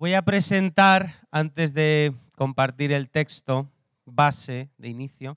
Voy 0.00 0.14
a 0.14 0.22
presentar, 0.22 1.26
antes 1.32 1.74
de 1.74 2.14
compartir 2.36 2.92
el 2.92 3.10
texto 3.10 3.68
base 4.04 4.70
de 4.78 4.88
inicio, 4.88 5.36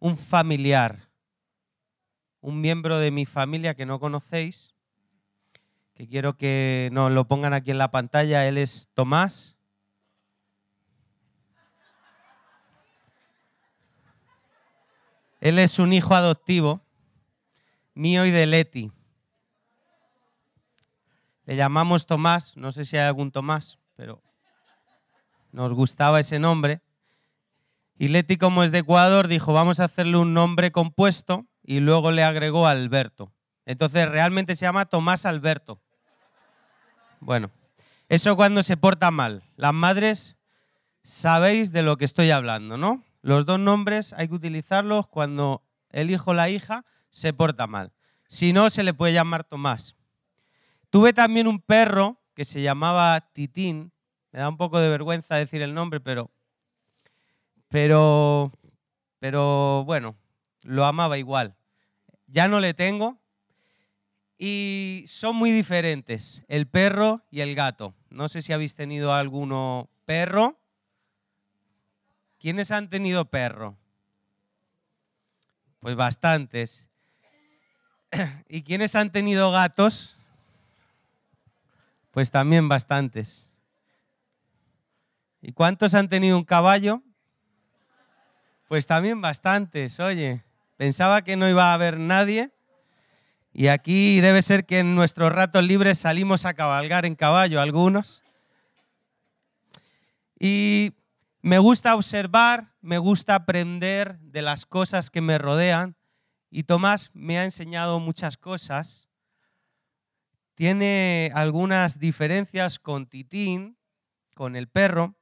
un 0.00 0.16
familiar, 0.16 1.08
un 2.40 2.60
miembro 2.60 2.98
de 2.98 3.12
mi 3.12 3.24
familia 3.24 3.76
que 3.76 3.86
no 3.86 4.00
conocéis, 4.00 4.74
que 5.94 6.08
quiero 6.08 6.36
que 6.36 6.88
nos 6.90 7.12
lo 7.12 7.28
pongan 7.28 7.54
aquí 7.54 7.70
en 7.70 7.78
la 7.78 7.92
pantalla. 7.92 8.48
Él 8.48 8.58
es 8.58 8.88
Tomás. 8.94 9.56
Él 15.40 15.56
es 15.60 15.78
un 15.78 15.92
hijo 15.92 16.16
adoptivo 16.16 16.84
mío 17.94 18.26
y 18.26 18.32
de 18.32 18.46
Leti. 18.46 18.90
Le 21.44 21.54
llamamos 21.54 22.06
Tomás, 22.06 22.56
no 22.56 22.72
sé 22.72 22.84
si 22.84 22.96
hay 22.96 23.04
algún 23.04 23.30
Tomás, 23.30 23.79
pero 24.00 24.22
nos 25.52 25.74
gustaba 25.74 26.20
ese 26.20 26.38
nombre. 26.38 26.80
Y 27.98 28.08
Leti, 28.08 28.38
como 28.38 28.62
es 28.62 28.72
de 28.72 28.78
Ecuador, 28.78 29.28
dijo, 29.28 29.52
vamos 29.52 29.78
a 29.78 29.84
hacerle 29.84 30.16
un 30.16 30.32
nombre 30.32 30.72
compuesto 30.72 31.44
y 31.62 31.80
luego 31.80 32.10
le 32.10 32.24
agregó 32.24 32.66
Alberto. 32.66 33.30
Entonces 33.66 34.08
realmente 34.08 34.56
se 34.56 34.62
llama 34.62 34.86
Tomás 34.86 35.26
Alberto. 35.26 35.82
Bueno, 37.20 37.50
eso 38.08 38.36
cuando 38.36 38.62
se 38.62 38.78
porta 38.78 39.10
mal. 39.10 39.42
Las 39.56 39.74
madres 39.74 40.38
sabéis 41.02 41.70
de 41.70 41.82
lo 41.82 41.98
que 41.98 42.06
estoy 42.06 42.30
hablando, 42.30 42.78
¿no? 42.78 43.04
Los 43.20 43.44
dos 43.44 43.60
nombres 43.60 44.14
hay 44.14 44.28
que 44.28 44.34
utilizarlos 44.34 45.08
cuando 45.08 45.62
el 45.90 46.10
hijo 46.10 46.30
o 46.30 46.34
la 46.34 46.48
hija 46.48 46.86
se 47.10 47.34
porta 47.34 47.66
mal. 47.66 47.92
Si 48.28 48.54
no, 48.54 48.70
se 48.70 48.82
le 48.82 48.94
puede 48.94 49.12
llamar 49.12 49.44
Tomás. 49.44 49.94
Tuve 50.88 51.12
también 51.12 51.46
un 51.46 51.60
perro 51.60 52.19
que 52.34 52.44
se 52.44 52.62
llamaba 52.62 53.20
Titín. 53.32 53.92
Me 54.32 54.40
da 54.40 54.48
un 54.48 54.56
poco 54.56 54.78
de 54.80 54.88
vergüenza 54.88 55.36
decir 55.36 55.62
el 55.62 55.74
nombre, 55.74 56.00
pero, 56.00 56.30
pero, 57.68 58.52
pero 59.18 59.84
bueno, 59.84 60.16
lo 60.64 60.84
amaba 60.84 61.18
igual. 61.18 61.56
Ya 62.26 62.48
no 62.48 62.60
le 62.60 62.74
tengo. 62.74 63.18
Y 64.38 65.04
son 65.06 65.36
muy 65.36 65.50
diferentes, 65.50 66.44
el 66.48 66.66
perro 66.66 67.22
y 67.30 67.40
el 67.40 67.54
gato. 67.54 67.94
No 68.08 68.28
sé 68.28 68.40
si 68.40 68.54
habéis 68.54 68.74
tenido 68.74 69.12
alguno 69.12 69.90
perro. 70.06 70.58
¿Quiénes 72.38 72.70
han 72.70 72.88
tenido 72.88 73.26
perro? 73.26 73.76
Pues 75.80 75.94
bastantes. 75.94 76.88
¿Y 78.48 78.62
quiénes 78.62 78.94
han 78.94 79.12
tenido 79.12 79.50
gatos? 79.50 80.16
Pues 82.10 82.30
también 82.30 82.68
bastantes. 82.68 83.54
¿Y 85.40 85.52
cuántos 85.52 85.94
han 85.94 86.08
tenido 86.08 86.36
un 86.36 86.44
caballo? 86.44 87.02
Pues 88.68 88.86
también 88.86 89.20
bastantes, 89.20 90.00
oye. 90.00 90.44
Pensaba 90.76 91.22
que 91.22 91.36
no 91.36 91.48
iba 91.48 91.70
a 91.70 91.74
haber 91.74 91.98
nadie. 91.98 92.50
Y 93.52 93.68
aquí 93.68 94.20
debe 94.20 94.42
ser 94.42 94.64
que 94.64 94.78
en 94.78 94.94
nuestros 94.94 95.32
ratos 95.32 95.64
libres 95.64 95.98
salimos 95.98 96.44
a 96.44 96.54
cabalgar 96.54 97.04
en 97.04 97.16
caballo 97.16 97.60
algunos. 97.60 98.22
Y 100.38 100.94
me 101.42 101.58
gusta 101.58 101.94
observar, 101.94 102.72
me 102.80 102.98
gusta 102.98 103.34
aprender 103.34 104.18
de 104.20 104.42
las 104.42 104.66
cosas 104.66 105.10
que 105.10 105.20
me 105.20 105.36
rodean. 105.36 105.96
Y 106.50 106.62
Tomás 106.64 107.10
me 107.12 107.38
ha 107.38 107.44
enseñado 107.44 108.00
muchas 108.00 108.36
cosas 108.36 109.09
tiene 110.60 111.32
algunas 111.34 111.98
diferencias 111.98 112.78
con 112.78 113.06
Titín, 113.06 113.78
con 114.34 114.56
el 114.56 114.68
perro. 114.68 115.14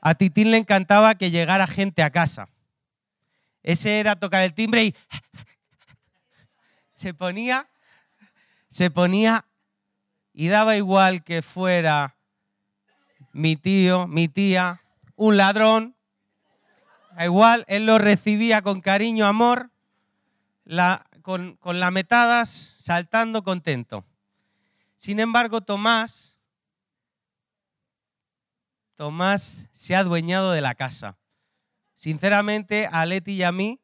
A 0.00 0.14
Titín 0.14 0.52
le 0.52 0.56
encantaba 0.56 1.16
que 1.16 1.32
llegara 1.32 1.66
gente 1.66 2.00
a 2.00 2.10
casa. 2.10 2.48
Ese 3.64 3.98
era 3.98 4.14
tocar 4.14 4.44
el 4.44 4.54
timbre 4.54 4.84
y 4.84 4.94
se 6.92 7.12
ponía, 7.12 7.68
se 8.68 8.88
ponía 8.88 9.46
y 10.32 10.46
daba 10.46 10.76
igual 10.76 11.24
que 11.24 11.42
fuera 11.42 12.14
mi 13.32 13.56
tío, 13.56 14.06
mi 14.06 14.28
tía, 14.28 14.80
un 15.16 15.36
ladrón. 15.36 15.96
Da 17.16 17.24
igual, 17.24 17.64
él 17.66 17.84
lo 17.84 17.98
recibía 17.98 18.62
con 18.62 18.80
cariño, 18.80 19.26
amor, 19.26 19.72
la, 20.64 21.04
con, 21.24 21.56
con 21.56 21.80
lametadas, 21.80 22.74
saltando 22.78 23.42
contento. 23.42 24.04
Sin 24.98 25.20
embargo, 25.20 25.62
Tomás, 25.62 26.36
Tomás 28.94 29.70
se 29.72 29.96
ha 29.96 30.00
adueñado 30.00 30.52
de 30.52 30.60
la 30.60 30.74
casa. 30.74 31.16
Sinceramente, 31.94 32.90
a 32.92 33.06
Leti 33.06 33.32
y 33.32 33.42
a 33.42 33.52
mí 33.52 33.80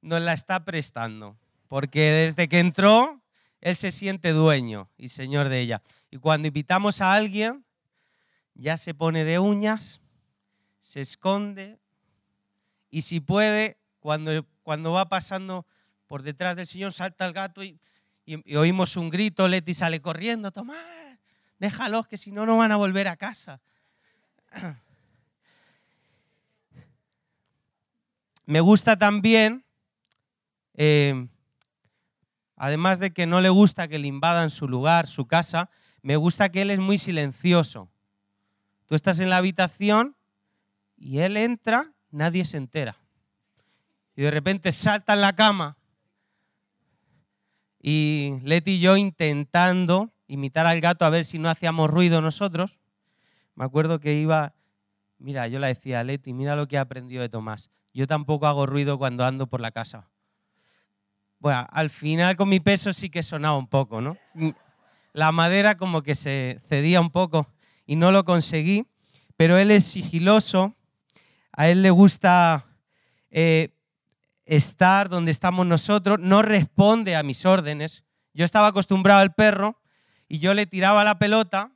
nos 0.00 0.22
la 0.22 0.32
está 0.32 0.64
prestando, 0.64 1.36
porque 1.66 2.02
desde 2.02 2.48
que 2.48 2.60
entró, 2.60 3.20
él 3.60 3.74
se 3.74 3.90
siente 3.90 4.30
dueño 4.30 4.88
y 4.96 5.08
señor 5.08 5.48
de 5.48 5.58
ella. 5.58 5.82
Y 6.08 6.18
cuando 6.18 6.46
invitamos 6.46 7.00
a 7.00 7.14
alguien, 7.14 7.64
ya 8.54 8.78
se 8.78 8.94
pone 8.94 9.24
de 9.24 9.40
uñas, 9.40 10.02
se 10.78 11.00
esconde 11.00 11.80
y 12.90 13.02
si 13.02 13.18
puede, 13.18 13.76
cuando, 13.98 14.46
cuando 14.62 14.92
va 14.92 15.08
pasando 15.08 15.66
por 16.10 16.24
detrás 16.24 16.56
del 16.56 16.66
señor, 16.66 16.92
salta 16.92 17.24
el 17.24 17.32
gato 17.32 17.62
y, 17.62 17.78
oímos 18.56 18.96
un 18.96 19.10
grito, 19.10 19.46
Leti 19.46 19.74
sale 19.74 20.02
corriendo, 20.02 20.50
Tomás, 20.50 20.76
déjalos 21.60 22.08
que 22.08 22.18
si 22.18 22.32
no, 22.32 22.44
no 22.46 22.56
van 22.56 22.72
a 22.72 22.76
volver 22.76 23.06
a 23.06 23.14
casa. 23.14 23.60
Me 28.44 28.60
gusta 28.60 28.98
también, 28.98 29.64
eh, 30.74 31.28
además 32.56 32.98
de 32.98 33.12
que 33.12 33.26
no 33.26 33.40
le 33.40 33.50
gusta 33.50 33.86
que 33.86 34.00
le 34.00 34.08
invadan 34.08 34.50
su 34.50 34.66
lugar, 34.66 35.06
su 35.06 35.28
casa, 35.28 35.70
me 36.02 36.16
gusta 36.16 36.48
que 36.48 36.62
él 36.62 36.72
es 36.72 36.80
muy 36.80 36.98
silencioso. 36.98 37.88
Tú 38.86 38.96
estás 38.96 39.20
en 39.20 39.30
la 39.30 39.36
habitación 39.36 40.16
y 40.96 41.20
él 41.20 41.36
entra, 41.36 41.92
nadie 42.10 42.44
se 42.44 42.56
entera. 42.56 42.96
Y 44.16 44.22
de 44.22 44.32
repente 44.32 44.72
salta 44.72 45.12
en 45.12 45.20
la 45.20 45.36
cama 45.36 45.76
y 47.82 48.38
Leti 48.42 48.72
y 48.72 48.80
yo 48.80 48.96
intentando 48.96 50.10
imitar 50.26 50.66
al 50.66 50.80
gato 50.80 51.04
a 51.04 51.10
ver 51.10 51.24
si 51.24 51.38
no 51.38 51.48
hacíamos 51.48 51.90
ruido 51.90 52.20
nosotros. 52.20 52.78
Me 53.54 53.64
acuerdo 53.64 54.00
que 54.00 54.14
iba, 54.14 54.54
mira, 55.18 55.48
yo 55.48 55.58
le 55.58 55.68
decía 55.68 56.04
Leti, 56.04 56.32
mira 56.32 56.56
lo 56.56 56.68
que 56.68 56.76
he 56.76 56.78
aprendido 56.78 57.22
de 57.22 57.28
Tomás. 57.28 57.70
Yo 57.92 58.06
tampoco 58.06 58.46
hago 58.46 58.66
ruido 58.66 58.98
cuando 58.98 59.24
ando 59.24 59.46
por 59.46 59.60
la 59.60 59.70
casa. 59.70 60.08
Bueno, 61.38 61.66
al 61.70 61.88
final 61.88 62.36
con 62.36 62.48
mi 62.48 62.60
peso 62.60 62.92
sí 62.92 63.08
que 63.08 63.22
sonaba 63.22 63.56
un 63.56 63.66
poco, 63.66 64.00
¿no? 64.00 64.16
La 65.12 65.32
madera 65.32 65.76
como 65.76 66.02
que 66.02 66.14
se 66.14 66.60
cedía 66.66 67.00
un 67.00 67.10
poco 67.10 67.48
y 67.86 67.96
no 67.96 68.12
lo 68.12 68.24
conseguí, 68.24 68.86
pero 69.36 69.56
él 69.56 69.70
es 69.70 69.84
sigiloso, 69.84 70.74
a 71.52 71.68
él 71.68 71.82
le 71.82 71.90
gusta 71.90 72.66
eh, 73.30 73.70
estar 74.50 75.08
donde 75.08 75.30
estamos 75.30 75.64
nosotros, 75.64 76.18
no 76.18 76.42
responde 76.42 77.14
a 77.14 77.22
mis 77.22 77.46
órdenes. 77.46 78.02
Yo 78.34 78.44
estaba 78.44 78.66
acostumbrado 78.66 79.20
al 79.20 79.32
perro 79.32 79.80
y 80.28 80.40
yo 80.40 80.54
le 80.54 80.66
tiraba 80.66 81.04
la 81.04 81.20
pelota 81.20 81.70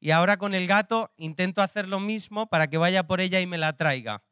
y 0.00 0.10
ahora 0.10 0.38
con 0.38 0.54
el 0.54 0.66
gato 0.66 1.12
intento 1.18 1.60
hacer 1.60 1.86
lo 1.86 2.00
mismo 2.00 2.46
para 2.46 2.68
que 2.68 2.78
vaya 2.78 3.06
por 3.06 3.20
ella 3.20 3.38
y 3.40 3.46
me 3.46 3.58
la 3.58 3.76
traiga. 3.76 4.22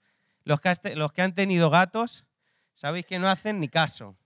Los 0.45 0.62
que, 0.62 0.97
los 0.97 1.12
que 1.12 1.21
han 1.21 1.35
tenido 1.35 1.69
gatos, 1.69 2.25
sabéis 2.73 3.05
que 3.05 3.19
no 3.19 3.29
hacen 3.29 3.61
ni 3.61 3.69
caso. 3.69 4.17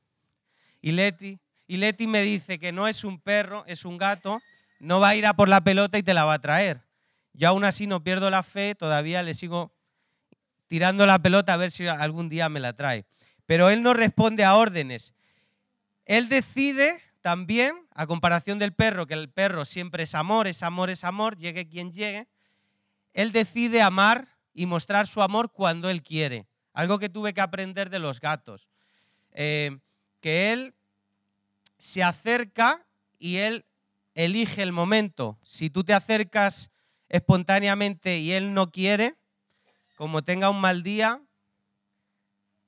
Y 0.80 0.92
Leti, 0.92 1.40
y 1.66 1.78
Leti 1.78 2.06
me 2.06 2.22
dice 2.22 2.60
que 2.60 2.70
no 2.70 2.86
es 2.86 3.02
un 3.02 3.20
perro, 3.20 3.64
es 3.66 3.84
un 3.84 3.98
gato, 3.98 4.40
no 4.78 5.00
va 5.00 5.08
a 5.08 5.16
ir 5.16 5.26
a 5.26 5.34
por 5.34 5.48
la 5.48 5.62
pelota 5.62 5.98
y 5.98 6.04
te 6.04 6.14
la 6.14 6.24
va 6.24 6.34
a 6.34 6.40
traer. 6.40 6.80
Yo 7.32 7.48
aún 7.48 7.64
así 7.64 7.88
no 7.88 8.04
pierdo 8.04 8.30
la 8.30 8.44
fe, 8.44 8.76
todavía 8.76 9.24
le 9.24 9.34
sigo 9.34 9.74
tirando 10.68 11.06
la 11.06 11.18
pelota 11.18 11.54
a 11.54 11.56
ver 11.56 11.72
si 11.72 11.88
algún 11.88 12.28
día 12.28 12.48
me 12.48 12.60
la 12.60 12.72
trae 12.72 13.04
pero 13.46 13.70
él 13.70 13.82
no 13.82 13.94
responde 13.94 14.44
a 14.44 14.56
órdenes. 14.56 15.14
Él 16.04 16.28
decide 16.28 17.00
también, 17.20 17.74
a 17.92 18.06
comparación 18.06 18.58
del 18.58 18.72
perro, 18.72 19.06
que 19.06 19.14
el 19.14 19.30
perro 19.30 19.64
siempre 19.64 20.04
es 20.04 20.14
amor, 20.14 20.46
es 20.46 20.62
amor, 20.62 20.90
es 20.90 21.02
amor, 21.02 21.36
llegue 21.36 21.68
quien 21.68 21.90
llegue, 21.90 22.28
él 23.14 23.32
decide 23.32 23.80
amar 23.80 24.28
y 24.52 24.66
mostrar 24.66 25.06
su 25.06 25.22
amor 25.22 25.50
cuando 25.50 25.88
él 25.88 26.02
quiere. 26.02 26.46
Algo 26.72 26.98
que 26.98 27.08
tuve 27.08 27.32
que 27.32 27.40
aprender 27.40 27.88
de 27.90 27.98
los 27.98 28.20
gatos. 28.20 28.68
Eh, 29.32 29.78
que 30.20 30.52
él 30.52 30.74
se 31.78 32.02
acerca 32.02 32.86
y 33.18 33.36
él 33.36 33.64
elige 34.14 34.62
el 34.62 34.72
momento. 34.72 35.38
Si 35.42 35.70
tú 35.70 35.84
te 35.84 35.94
acercas 35.94 36.70
espontáneamente 37.08 38.18
y 38.18 38.32
él 38.32 38.54
no 38.54 38.70
quiere, 38.70 39.14
como 39.96 40.22
tenga 40.22 40.50
un 40.50 40.60
mal 40.60 40.82
día, 40.82 41.20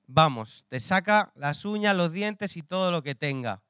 vamos, 0.08 0.64
te 0.68 0.80
saca 0.80 1.30
las 1.36 1.64
uñas, 1.64 1.94
los 1.94 2.12
dientes 2.12 2.56
y 2.56 2.62
todo 2.62 2.90
lo 2.90 3.02
que 3.02 3.14
tenga. 3.14 3.62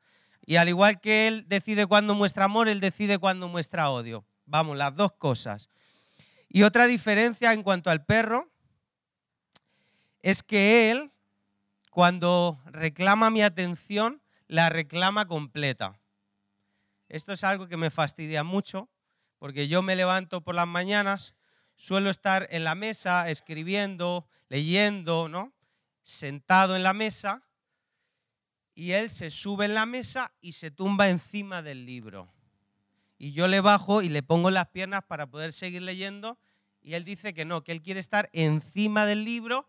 Y 0.47 0.57
al 0.57 0.71
igual 0.71 0.99
que 1.01 1.27
él 1.29 1.45
decide 1.47 1.87
cuándo 1.87 2.15
muestra 2.15 2.47
amor, 2.47 2.69
él 2.69 2.81
decide 2.81 3.19
cuándo 3.19 3.49
muestra 3.49 3.91
odio. 3.91 4.25
vamos, 4.47 4.79
las 4.79 4.95
dos 4.95 5.13
cosas. 5.13 5.69
Y 6.49 6.63
otra 6.63 6.87
diferencia 6.87 7.53
en 7.53 7.63
cuanto 7.63 7.91
al 7.91 8.07
perro 8.07 8.51
es 10.23 10.43
que 10.43 10.91
él, 10.91 11.11
cuando 11.91 12.59
reclama 12.65 13.29
mi 13.29 13.43
atención, 13.43 14.23
la 14.47 14.71
reclama 14.71 15.27
completa. 15.27 16.01
Esto 17.11 17.33
es 17.33 17.45
algo 17.45 17.69
que 17.69 17.77
me 17.77 17.91
fastidia 17.91 18.43
mucho, 18.43 18.89
porque 19.39 19.69
yo 19.69 19.83
me 19.83 19.97
levanto 19.97 20.41
por 20.41 20.55
las 20.55 20.67
mañanas, 20.67 21.35
suelo 21.77 22.09
estar 22.09 22.47
en 22.51 22.65
la 22.65 22.75
mesa 22.75 23.29
escribiendo, 23.29 24.27
leyendo, 24.49 25.29
¿no? 25.29 25.53
Sentado 26.09 26.75
en 26.75 26.83
la 26.83 26.95
mesa, 26.95 27.43
y 28.75 28.93
él 28.93 29.11
se 29.11 29.29
sube 29.29 29.67
en 29.67 29.75
la 29.75 29.85
mesa 29.85 30.33
y 30.41 30.53
se 30.53 30.71
tumba 30.71 31.11
encima 31.11 31.61
del 31.61 31.85
libro. 31.85 32.33
Y 33.19 33.33
yo 33.33 33.47
le 33.47 33.61
bajo 33.61 34.01
y 34.01 34.09
le 34.09 34.23
pongo 34.23 34.51
las 34.51 34.69
piernas 34.69 35.05
para 35.05 35.27
poder 35.27 35.53
seguir 35.53 35.83
leyendo, 35.83 36.39
y 36.81 36.95
él 36.95 37.05
dice 37.05 37.35
que 37.35 37.45
no, 37.45 37.63
que 37.63 37.73
él 37.73 37.83
quiere 37.83 38.01
estar 38.01 38.31
encima 38.33 39.05
del 39.05 39.23
libro 39.23 39.69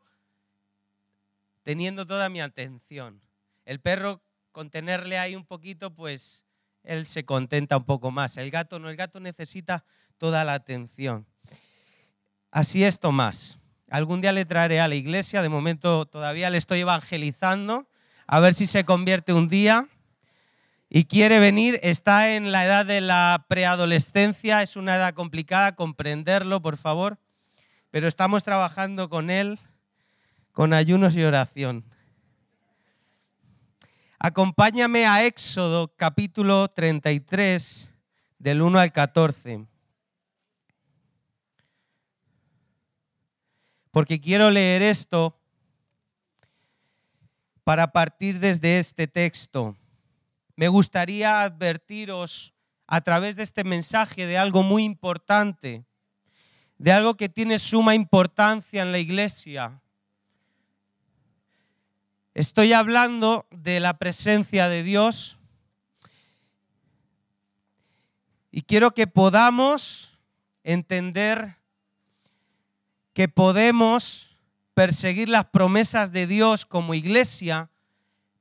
teniendo 1.63 2.05
toda 2.05 2.29
mi 2.29 2.39
atención. 2.39 3.21
El 3.65 3.81
perro, 3.81 4.23
con 4.53 4.69
tenerle 4.69 5.19
ahí 5.19 5.35
un 5.35 5.45
poquito, 5.45 5.93
pues 5.93 6.45
él 6.83 7.05
se 7.05 7.25
contenta 7.25 7.75
un 7.75 7.83
poco 7.83 8.11
más. 8.11 8.37
El 8.37 8.49
gato 8.49 8.79
no, 8.79 8.89
el 8.89 8.95
gato 8.95 9.19
necesita 9.19 9.83
toda 10.17 10.45
la 10.45 10.53
atención. 10.53 11.27
Así 12.49 12.85
es 12.85 12.97
Tomás. 13.01 13.58
Algún 13.91 14.21
día 14.21 14.31
le 14.31 14.45
traeré 14.45 14.79
a 14.79 14.87
la 14.87 14.95
iglesia, 14.95 15.41
de 15.41 15.49
momento 15.49 16.05
todavía 16.05 16.49
le 16.49 16.57
estoy 16.57 16.81
evangelizando, 16.81 17.87
a 18.27 18.39
ver 18.39 18.53
si 18.53 18.67
se 18.67 18.85
convierte 18.85 19.33
un 19.33 19.47
día 19.47 19.87
y 20.89 21.05
quiere 21.05 21.39
venir. 21.39 21.79
Está 21.81 22.35
en 22.35 22.51
la 22.51 22.65
edad 22.65 22.85
de 22.85 23.01
la 23.01 23.45
preadolescencia, 23.47 24.61
es 24.61 24.75
una 24.75 24.95
edad 24.95 25.13
complicada, 25.15 25.75
comprenderlo, 25.75 26.61
por 26.61 26.77
favor, 26.77 27.17
pero 27.89 28.07
estamos 28.07 28.43
trabajando 28.43 29.09
con 29.09 29.31
él 29.31 29.59
con 30.51 30.73
ayunos 30.73 31.15
y 31.15 31.23
oración. 31.23 31.85
Acompáñame 34.19 35.05
a 35.05 35.25
Éxodo 35.25 35.93
capítulo 35.95 36.67
33, 36.67 37.91
del 38.37 38.61
1 38.61 38.79
al 38.79 38.91
14. 38.91 39.68
Porque 43.91 44.19
quiero 44.19 44.51
leer 44.51 44.81
esto 44.81 45.39
para 47.63 47.91
partir 47.91 48.39
desde 48.39 48.79
este 48.79 49.07
texto. 49.07 49.75
Me 50.55 50.67
gustaría 50.67 51.41
advertiros 51.41 52.53
a 52.87 53.01
través 53.01 53.35
de 53.35 53.43
este 53.43 53.63
mensaje 53.63 54.25
de 54.25 54.37
algo 54.37 54.63
muy 54.63 54.83
importante, 54.83 55.85
de 56.77 56.91
algo 56.91 57.15
que 57.15 57.29
tiene 57.29 57.59
suma 57.59 57.95
importancia 57.95 58.81
en 58.81 58.91
la 58.91 58.99
iglesia 58.99 59.81
Estoy 62.39 62.71
hablando 62.71 63.47
de 63.51 63.81
la 63.81 63.97
presencia 63.97 64.69
de 64.69 64.81
Dios 64.81 65.37
y 68.49 68.61
quiero 68.61 68.91
que 68.91 69.07
podamos 69.07 70.17
entender 70.63 71.57
que 73.19 73.27
podemos 73.27 74.37
perseguir 74.73 75.27
las 75.27 75.43
promesas 75.43 76.13
de 76.13 76.25
Dios 76.25 76.65
como 76.65 76.93
iglesia, 76.93 77.69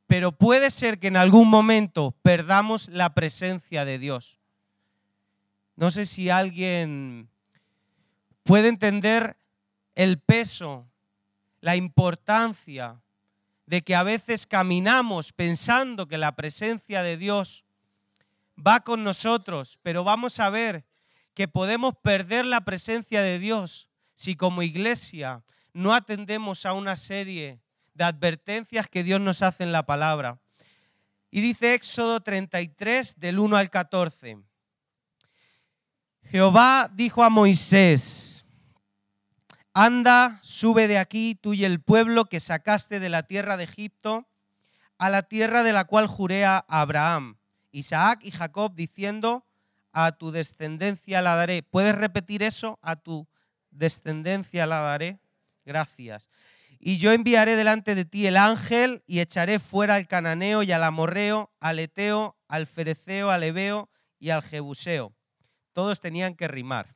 pero 0.06 0.30
puede 0.30 0.70
ser 0.70 1.00
que 1.00 1.08
en 1.08 1.16
algún 1.16 1.48
momento 1.48 2.14
perdamos 2.22 2.86
la 2.86 3.12
presencia 3.12 3.84
de 3.84 3.98
Dios. 3.98 4.38
No 5.74 5.90
sé 5.90 6.06
si 6.06 6.30
alguien 6.30 7.28
puede 8.44 8.68
entender 8.68 9.36
el 9.96 10.20
peso, 10.20 10.86
la 11.60 11.74
importancia 11.74 13.00
de 13.66 13.82
que 13.82 13.96
a 13.96 14.04
veces 14.04 14.46
caminamos 14.46 15.32
pensando 15.32 16.06
que 16.06 16.18
la 16.18 16.36
presencia 16.36 17.02
de 17.02 17.16
Dios 17.16 17.64
va 18.56 18.78
con 18.78 19.02
nosotros, 19.02 19.80
pero 19.82 20.04
vamos 20.04 20.38
a 20.38 20.50
ver 20.50 20.84
que 21.34 21.48
podemos 21.48 21.96
perder 21.96 22.44
la 22.44 22.60
presencia 22.60 23.22
de 23.22 23.40
Dios 23.40 23.87
si 24.18 24.34
como 24.34 24.64
iglesia 24.64 25.44
no 25.72 25.94
atendemos 25.94 26.66
a 26.66 26.72
una 26.72 26.96
serie 26.96 27.60
de 27.94 28.02
advertencias 28.02 28.88
que 28.88 29.04
Dios 29.04 29.20
nos 29.20 29.42
hace 29.42 29.62
en 29.62 29.70
la 29.70 29.86
palabra. 29.86 30.40
Y 31.30 31.40
dice 31.40 31.74
Éxodo 31.74 32.18
33 32.18 33.20
del 33.20 33.38
1 33.38 33.56
al 33.56 33.70
14. 33.70 34.38
Jehová 36.24 36.90
dijo 36.92 37.22
a 37.22 37.30
Moisés, 37.30 38.44
Anda, 39.72 40.40
sube 40.42 40.88
de 40.88 40.98
aquí 40.98 41.36
tú 41.36 41.54
y 41.54 41.64
el 41.64 41.80
pueblo 41.80 42.24
que 42.24 42.40
sacaste 42.40 42.98
de 42.98 43.10
la 43.10 43.22
tierra 43.22 43.56
de 43.56 43.64
Egipto 43.64 44.26
a 44.98 45.10
la 45.10 45.22
tierra 45.22 45.62
de 45.62 45.72
la 45.72 45.84
cual 45.84 46.08
juré 46.08 46.44
a 46.44 46.64
Abraham, 46.66 47.38
Isaac 47.70 48.18
y 48.24 48.32
Jacob, 48.32 48.74
diciendo, 48.74 49.46
a 49.92 50.10
tu 50.10 50.32
descendencia 50.32 51.22
la 51.22 51.36
daré. 51.36 51.62
¿Puedes 51.62 51.94
repetir 51.94 52.42
eso? 52.42 52.80
A 52.82 52.96
tu 52.96 53.28
descendencia 53.78 54.66
la 54.66 54.80
daré. 54.80 55.18
Gracias. 55.64 56.28
Y 56.80 56.98
yo 56.98 57.12
enviaré 57.12 57.56
delante 57.56 57.94
de 57.94 58.04
ti 58.04 58.26
el 58.26 58.36
ángel 58.36 59.02
y 59.06 59.20
echaré 59.20 59.58
fuera 59.58 59.96
al 59.96 60.06
cananeo 60.06 60.62
y 60.62 60.72
al 60.72 60.84
amorreo, 60.84 61.50
al 61.60 61.78
eteo, 61.78 62.36
al 62.46 62.66
fereceo, 62.66 63.30
al 63.30 63.42
ebeo 63.42 63.88
y 64.18 64.30
al 64.30 64.42
jebuseo. 64.42 65.12
Todos 65.72 66.00
tenían 66.00 66.34
que 66.34 66.48
rimar 66.48 66.94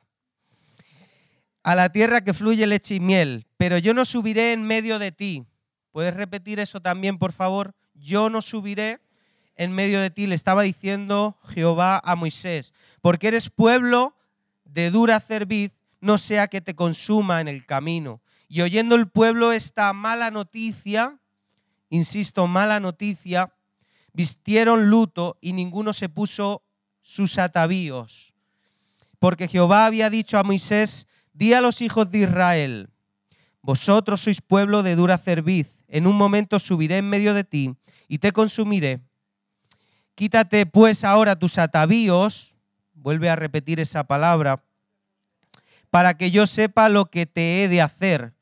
a 1.63 1.75
la 1.75 1.89
tierra 1.89 2.23
que 2.23 2.33
fluye 2.33 2.67
leche 2.67 2.95
y 2.95 2.99
miel, 2.99 3.47
pero 3.57 3.77
yo 3.77 3.93
no 3.93 4.03
subiré 4.03 4.51
en 4.51 4.63
medio 4.63 4.99
de 4.99 5.11
ti. 5.11 5.45
¿Puedes 5.91 6.13
repetir 6.13 6.59
eso 6.59 6.81
también, 6.81 7.17
por 7.17 7.31
favor? 7.31 7.73
Yo 7.93 8.29
no 8.29 8.41
subiré 8.41 8.99
en 9.55 9.71
medio 9.71 10.01
de 10.01 10.09
ti, 10.09 10.27
le 10.27 10.35
estaba 10.35 10.63
diciendo 10.63 11.37
Jehová 11.47 12.01
a 12.03 12.15
Moisés, 12.15 12.73
porque 13.01 13.29
eres 13.29 13.49
pueblo 13.49 14.15
de 14.65 14.89
dura 14.89 15.19
cerviz, 15.19 15.71
no 16.03 16.17
sea 16.17 16.47
que 16.47 16.59
te 16.59 16.75
consuma 16.75 17.39
en 17.39 17.47
el 17.47 17.65
camino. 17.65 18.21
Y 18.49 18.61
oyendo 18.61 18.95
el 18.95 19.07
pueblo 19.07 19.53
esta 19.53 19.93
mala 19.93 20.31
noticia, 20.31 21.17
insisto, 21.89 22.45
mala 22.45 22.81
noticia, 22.81 23.53
vistieron 24.11 24.89
luto 24.89 25.37
y 25.39 25.53
ninguno 25.53 25.93
se 25.93 26.09
puso 26.09 26.61
sus 27.03 27.37
atavíos. 27.37 28.33
Porque 29.17 29.47
Jehová 29.47 29.85
había 29.85 30.09
dicho 30.09 30.37
a 30.37 30.43
Moisés, 30.43 31.07
Di 31.31 31.53
a 31.53 31.61
los 31.61 31.81
hijos 31.81 32.11
de 32.11 32.19
Israel, 32.19 32.89
vosotros 33.63 34.21
sois 34.21 34.39
pueblo 34.39 34.83
de 34.83 34.95
dura 34.95 35.17
cerviz, 35.17 35.83
en 35.87 36.05
un 36.05 36.15
momento 36.15 36.59
subiré 36.59 36.99
en 36.99 37.09
medio 37.09 37.33
de 37.33 37.43
ti 37.43 37.73
y 38.07 38.19
te 38.19 38.31
consumiré. 38.31 38.99
Quítate 40.13 40.67
pues 40.67 41.03
ahora 41.03 41.35
tus 41.35 41.57
atavíos, 41.57 42.55
vuelve 42.93 43.31
a 43.31 43.35
repetir 43.35 43.79
esa 43.79 44.03
palabra, 44.03 44.63
para 45.93 46.15
que 46.15 46.31
yo 46.31 46.47
sepa 46.47 46.89
lo 46.89 47.05
que 47.05 47.27
te 47.27 47.63
he 47.63 47.67
de 47.67 47.79
hacer. 47.79 48.33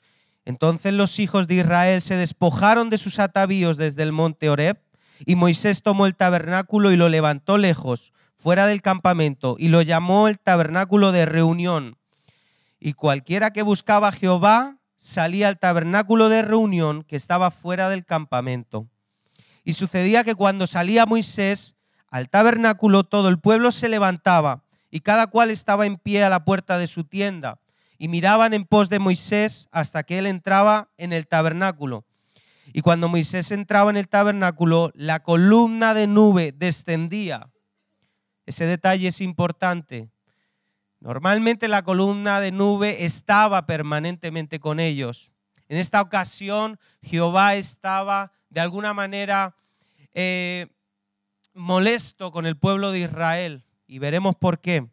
Entonces 0.46 0.94
los 0.94 1.20
hijos 1.20 1.48
de 1.48 1.56
Israel 1.56 2.02
se 2.02 2.16
despojaron 2.16 2.90
de 2.90 2.98
sus 2.98 3.20
atavíos 3.20 3.76
desde 3.76 4.04
el 4.04 4.14
monte 4.14 4.50
Oreb, 4.50 4.82
y 5.26 5.36
Moisés 5.36 5.84
tomó 5.84 6.06
el 6.06 6.16
tabernáculo 6.16 6.94
y 6.94 6.96
lo 6.96 7.10
levantó 7.10 7.58
lejos, 7.58 8.14
fuera 8.38 8.68
del 8.68 8.82
campamento, 8.82 9.58
y 9.60 9.68
lo 9.68 9.82
llamó 9.82 10.30
el 10.30 10.40
tabernáculo 10.40 11.12
de 11.12 11.26
reunión 11.26 11.98
y 12.84 12.94
cualquiera 12.94 13.52
que 13.52 13.62
buscaba 13.62 14.08
a 14.08 14.12
Jehová 14.12 14.78
salía 14.98 15.48
al 15.48 15.60
tabernáculo 15.60 16.30
de 16.30 16.42
reunión 16.42 17.04
que 17.04 17.16
estaba 17.16 17.52
fuera 17.52 17.90
del 17.90 18.06
campamento. 18.06 18.88
Y 19.64 19.74
sucedía 19.74 20.24
que 20.24 20.36
cuando 20.36 20.68
salía 20.68 21.06
Moisés 21.06 21.76
al 22.10 22.30
tabernáculo, 22.30 23.04
todo 23.04 23.30
el 23.30 23.40
pueblo 23.40 23.72
se 23.72 23.88
levantaba 23.88 24.64
y 24.92 25.00
cada 25.00 25.28
cual 25.28 25.50
estaba 25.50 25.86
en 25.86 25.98
pie 25.98 26.24
a 26.24 26.30
la 26.30 26.46
puerta 26.46 26.78
de 26.78 26.88
su 26.88 27.06
tienda 27.06 27.60
y 27.98 28.08
miraban 28.08 28.54
en 28.54 28.66
pos 28.66 28.90
de 28.90 29.00
Moisés 29.00 29.68
hasta 29.72 30.04
que 30.04 30.20
él 30.20 30.28
entraba 30.28 30.90
en 30.98 31.14
el 31.14 31.28
tabernáculo. 31.28 32.06
Y 32.74 32.82
cuando 32.82 33.10
Moisés 33.10 33.50
entraba 33.52 33.90
en 33.90 33.98
el 33.98 34.08
tabernáculo, 34.08 34.92
la 34.94 35.24
columna 35.24 35.94
de 35.94 36.08
nube 36.08 36.52
descendía. 36.52 37.50
Ese 38.46 38.66
detalle 38.66 39.08
es 39.08 39.22
importante 39.22 40.12
Normalmente 41.02 41.68
la 41.68 41.82
columna 41.82 42.40
de 42.40 42.52
nube 42.52 43.06
estaba 43.06 43.66
permanentemente 43.66 44.60
con 44.60 44.80
ellos. 44.80 45.32
En 45.68 45.78
esta 45.78 46.00
ocasión 46.00 46.80
Jehová 47.02 47.56
estaba 47.56 48.32
de 48.50 48.62
alguna 48.62 48.94
manera 48.94 49.56
eh, 50.14 50.68
molesto 51.56 52.32
con 52.32 52.46
el 52.46 52.56
pueblo 52.56 52.92
de 52.92 53.00
Israel 53.00 53.66
y 53.92 54.00
veremos 54.00 54.38
por 54.38 54.62
qué. 54.62 54.88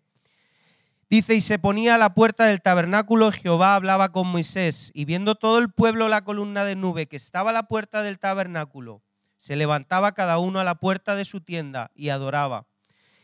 Dice, 1.09 1.37
y 1.37 1.40
se 1.40 1.61
ponía 1.61 1.95
a 1.95 1.99
la 1.99 2.14
puerta 2.14 2.47
del 2.47 2.61
tabernáculo, 2.61 3.31
Jehová 3.31 3.76
hablaba 3.76 4.11
con 4.11 4.26
Moisés, 4.26 4.90
y 4.93 5.05
viendo 5.05 5.37
todo 5.37 5.59
el 5.59 5.71
pueblo 5.71 6.09
la 6.09 6.25
columna 6.25 6.64
de 6.64 6.75
nube 6.75 7.07
que 7.07 7.17
estaba 7.17 7.50
a 7.50 7.52
la 7.52 7.69
puerta 7.69 8.02
del 8.02 8.19
tabernáculo, 8.19 9.05
se 9.37 9.55
levantaba 9.55 10.12
cada 10.12 10.38
uno 10.38 10.59
a 10.59 10.64
la 10.64 10.75
puerta 10.75 11.14
de 11.14 11.25
su 11.25 11.40
tienda 11.40 11.93
y 11.95 12.09
adoraba. 12.09 12.67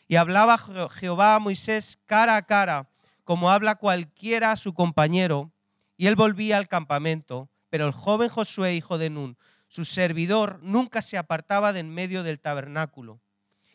Y 0.06 0.14
hablaba 0.14 0.58
Jehová 0.58 1.34
a 1.34 1.40
Moisés 1.40 1.98
cara 2.06 2.36
a 2.36 2.42
cara, 2.42 2.88
como 3.24 3.50
habla 3.50 3.74
cualquiera 3.74 4.52
a 4.52 4.56
su 4.56 4.74
compañero, 4.74 5.50
y 5.96 6.06
él 6.06 6.14
volvía 6.14 6.56
al 6.56 6.68
campamento. 6.68 7.50
Pero 7.68 7.86
el 7.86 7.92
joven 7.92 8.28
Josué, 8.28 8.76
hijo 8.76 8.96
de 8.96 9.10
Nun, 9.10 9.36
su 9.66 9.84
servidor, 9.84 10.60
nunca 10.62 11.02
se 11.02 11.18
apartaba 11.18 11.72
de 11.72 11.80
en 11.80 11.90
medio 11.92 12.22
del 12.22 12.38
tabernáculo. 12.38 13.20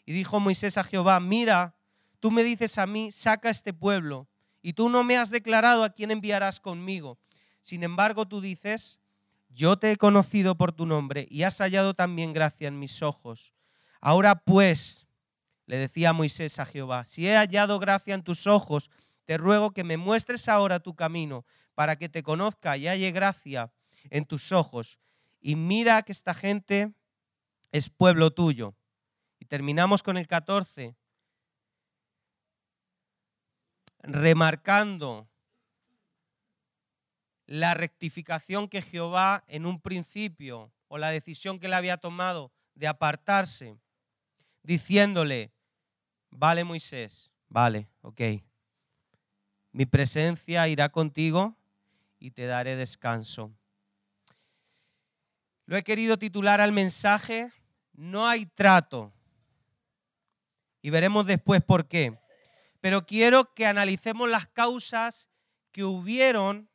Y 0.05 0.13
dijo 0.13 0.39
Moisés 0.39 0.77
a 0.77 0.85
Jehová, 0.85 1.19
mira, 1.19 1.75
tú 2.19 2.31
me 2.31 2.43
dices 2.43 2.77
a 2.77 2.85
mí, 2.85 3.11
saca 3.11 3.49
este 3.49 3.73
pueblo, 3.73 4.27
y 4.61 4.73
tú 4.73 4.89
no 4.89 5.03
me 5.03 5.17
has 5.17 5.29
declarado 5.29 5.83
a 5.83 5.89
quién 5.89 6.11
enviarás 6.11 6.59
conmigo. 6.59 7.17
Sin 7.61 7.83
embargo, 7.83 8.27
tú 8.27 8.41
dices, 8.41 8.99
yo 9.49 9.77
te 9.77 9.91
he 9.91 9.97
conocido 9.97 10.55
por 10.55 10.71
tu 10.71 10.85
nombre 10.85 11.27
y 11.29 11.43
has 11.43 11.57
hallado 11.59 11.93
también 11.93 12.33
gracia 12.33 12.67
en 12.67 12.79
mis 12.79 13.01
ojos. 13.01 13.53
Ahora 14.01 14.35
pues, 14.35 15.07
le 15.65 15.77
decía 15.77 16.13
Moisés 16.13 16.59
a 16.59 16.65
Jehová, 16.65 17.05
si 17.05 17.27
he 17.27 17.35
hallado 17.35 17.79
gracia 17.79 18.13
en 18.15 18.23
tus 18.23 18.47
ojos, 18.47 18.89
te 19.25 19.37
ruego 19.37 19.71
que 19.71 19.83
me 19.83 19.97
muestres 19.97 20.47
ahora 20.47 20.79
tu 20.79 20.95
camino 20.95 21.45
para 21.75 21.95
que 21.95 22.09
te 22.09 22.23
conozca 22.23 22.77
y 22.77 22.87
halle 22.87 23.11
gracia 23.11 23.71
en 24.09 24.25
tus 24.25 24.51
ojos. 24.51 24.99
Y 25.41 25.55
mira 25.55 26.01
que 26.01 26.11
esta 26.11 26.33
gente 26.33 26.93
es 27.71 27.89
pueblo 27.89 28.31
tuyo. 28.31 28.75
Y 29.39 29.45
terminamos 29.45 30.03
con 30.03 30.17
el 30.17 30.27
14, 30.27 30.95
remarcando 33.99 35.27
la 37.45 37.73
rectificación 37.73 38.67
que 38.67 38.81
Jehová 38.81 39.43
en 39.47 39.65
un 39.65 39.81
principio 39.81 40.71
o 40.87 40.97
la 40.97 41.11
decisión 41.11 41.59
que 41.59 41.67
le 41.67 41.75
había 41.75 41.97
tomado 41.97 42.51
de 42.75 42.87
apartarse, 42.87 43.77
diciéndole, 44.63 45.51
vale 46.29 46.63
Moisés, 46.63 47.31
vale, 47.47 47.89
ok, 48.01 48.21
mi 49.71 49.85
presencia 49.85 50.67
irá 50.67 50.89
contigo 50.89 51.55
y 52.19 52.31
te 52.31 52.45
daré 52.45 52.75
descanso. 52.75 53.51
Lo 55.65 55.77
he 55.77 55.83
querido 55.83 56.17
titular 56.17 56.61
al 56.61 56.71
mensaje, 56.71 57.51
no 57.93 58.27
hay 58.27 58.45
trato. 58.47 59.13
Y 60.81 60.89
veremos 60.89 61.25
después 61.25 61.61
por 61.61 61.87
qué. 61.87 62.17
Pero 62.81 63.05
quiero 63.05 63.53
que 63.53 63.65
analicemos 63.65 64.29
las 64.29 64.47
causas 64.47 65.27
que 65.71 65.83
hubieron 65.83 66.69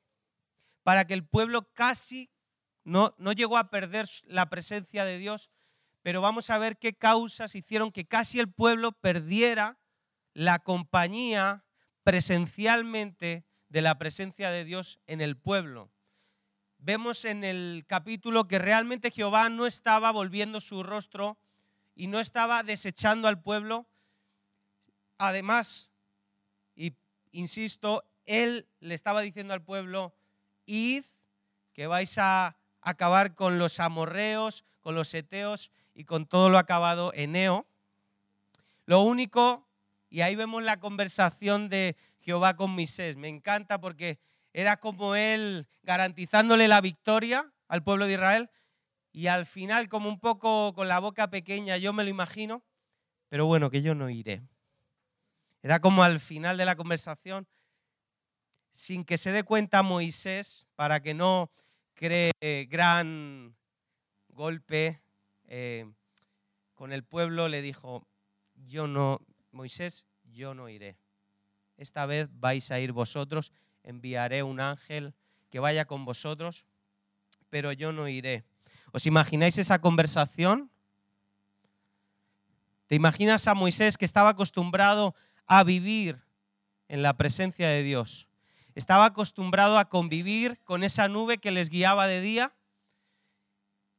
para 0.82 1.06
que 1.06 1.14
el 1.14 1.26
pueblo 1.26 1.72
casi 1.72 2.30
no, 2.84 3.14
no 3.18 3.32
llegó 3.32 3.56
a 3.56 3.70
perder 3.70 4.06
la 4.26 4.50
presencia 4.50 5.04
de 5.04 5.18
Dios, 5.18 5.50
pero 6.02 6.20
vamos 6.20 6.50
a 6.50 6.58
ver 6.58 6.76
qué 6.76 6.92
causas 6.92 7.54
hicieron 7.54 7.90
que 7.90 8.06
casi 8.06 8.38
el 8.38 8.52
pueblo 8.52 8.92
perdiera 8.92 9.78
la 10.34 10.58
compañía 10.58 11.64
presencialmente 12.02 13.46
de 13.70 13.82
la 13.82 13.98
presencia 13.98 14.50
de 14.50 14.64
Dios 14.64 15.00
en 15.06 15.22
el 15.22 15.38
pueblo. 15.38 15.90
Vemos 16.78 17.24
en 17.24 17.44
el 17.44 17.84
capítulo 17.86 18.46
que 18.46 18.58
realmente 18.58 19.10
Jehová 19.10 19.48
no 19.48 19.66
estaba 19.66 20.12
volviendo 20.12 20.60
su 20.60 20.82
rostro 20.82 21.38
y 21.94 22.08
no 22.08 22.20
estaba 22.20 22.62
desechando 22.62 23.26
al 23.26 23.40
pueblo. 23.40 23.88
Además, 25.16 25.90
insisto, 27.34 28.04
él 28.24 28.66
le 28.80 28.94
estaba 28.94 29.20
diciendo 29.20 29.52
al 29.52 29.62
pueblo, 29.62 30.14
id, 30.66 31.04
que 31.72 31.86
vais 31.86 32.16
a 32.18 32.56
acabar 32.80 33.34
con 33.34 33.58
los 33.58 33.80
amorreos, 33.80 34.64
con 34.80 34.94
los 34.94 35.12
eteos 35.14 35.70
y 35.94 36.04
con 36.04 36.26
todo 36.26 36.48
lo 36.48 36.58
acabado 36.58 37.12
en 37.14 37.36
Eo. 37.36 37.66
Lo 38.86 39.00
único, 39.00 39.66
y 40.08 40.20
ahí 40.20 40.36
vemos 40.36 40.62
la 40.62 40.78
conversación 40.78 41.68
de 41.68 41.96
Jehová 42.20 42.54
con 42.56 42.70
Moisés, 42.70 43.16
me 43.16 43.28
encanta 43.28 43.80
porque 43.80 44.18
era 44.52 44.76
como 44.76 45.14
él 45.14 45.66
garantizándole 45.82 46.68
la 46.68 46.80
victoria 46.80 47.52
al 47.68 47.82
pueblo 47.82 48.06
de 48.06 48.14
Israel 48.14 48.50
y 49.12 49.26
al 49.26 49.46
final 49.46 49.88
como 49.88 50.08
un 50.08 50.20
poco 50.20 50.72
con 50.74 50.88
la 50.88 51.00
boca 51.00 51.28
pequeña, 51.30 51.76
yo 51.76 51.92
me 51.92 52.04
lo 52.04 52.10
imagino, 52.10 52.62
pero 53.28 53.46
bueno, 53.46 53.70
que 53.70 53.82
yo 53.82 53.94
no 53.94 54.10
iré. 54.10 54.42
Era 55.64 55.80
como 55.80 56.02
al 56.02 56.20
final 56.20 56.58
de 56.58 56.66
la 56.66 56.76
conversación, 56.76 57.48
sin 58.70 59.02
que 59.02 59.16
se 59.16 59.32
dé 59.32 59.44
cuenta 59.44 59.82
Moisés, 59.82 60.66
para 60.76 61.00
que 61.00 61.14
no 61.14 61.50
cree 61.94 62.32
gran 62.68 63.56
golpe 64.28 65.00
eh, 65.46 65.90
con 66.74 66.92
el 66.92 67.02
pueblo, 67.02 67.48
le 67.48 67.62
dijo, 67.62 68.06
yo 68.66 68.86
no, 68.86 69.22
Moisés, 69.52 70.04
yo 70.34 70.52
no 70.52 70.68
iré. 70.68 70.98
Esta 71.78 72.04
vez 72.04 72.28
vais 72.30 72.70
a 72.70 72.78
ir 72.78 72.92
vosotros, 72.92 73.50
enviaré 73.84 74.42
un 74.42 74.60
ángel 74.60 75.14
que 75.48 75.60
vaya 75.60 75.86
con 75.86 76.04
vosotros, 76.04 76.66
pero 77.48 77.72
yo 77.72 77.90
no 77.90 78.06
iré. 78.06 78.44
¿Os 78.92 79.06
imagináis 79.06 79.56
esa 79.56 79.80
conversación? 79.80 80.70
¿Te 82.86 82.96
imaginas 82.96 83.48
a 83.48 83.54
Moisés 83.54 83.96
que 83.96 84.04
estaba 84.04 84.28
acostumbrado 84.28 85.14
a 85.46 85.64
vivir 85.64 86.22
en 86.88 87.02
la 87.02 87.16
presencia 87.16 87.68
de 87.68 87.82
Dios? 87.82 88.28
Estaba 88.74 89.06
acostumbrado 89.06 89.78
a 89.78 89.88
convivir 89.88 90.58
con 90.64 90.82
esa 90.82 91.08
nube 91.08 91.38
que 91.38 91.50
les 91.50 91.70
guiaba 91.70 92.06
de 92.06 92.20
día 92.20 92.52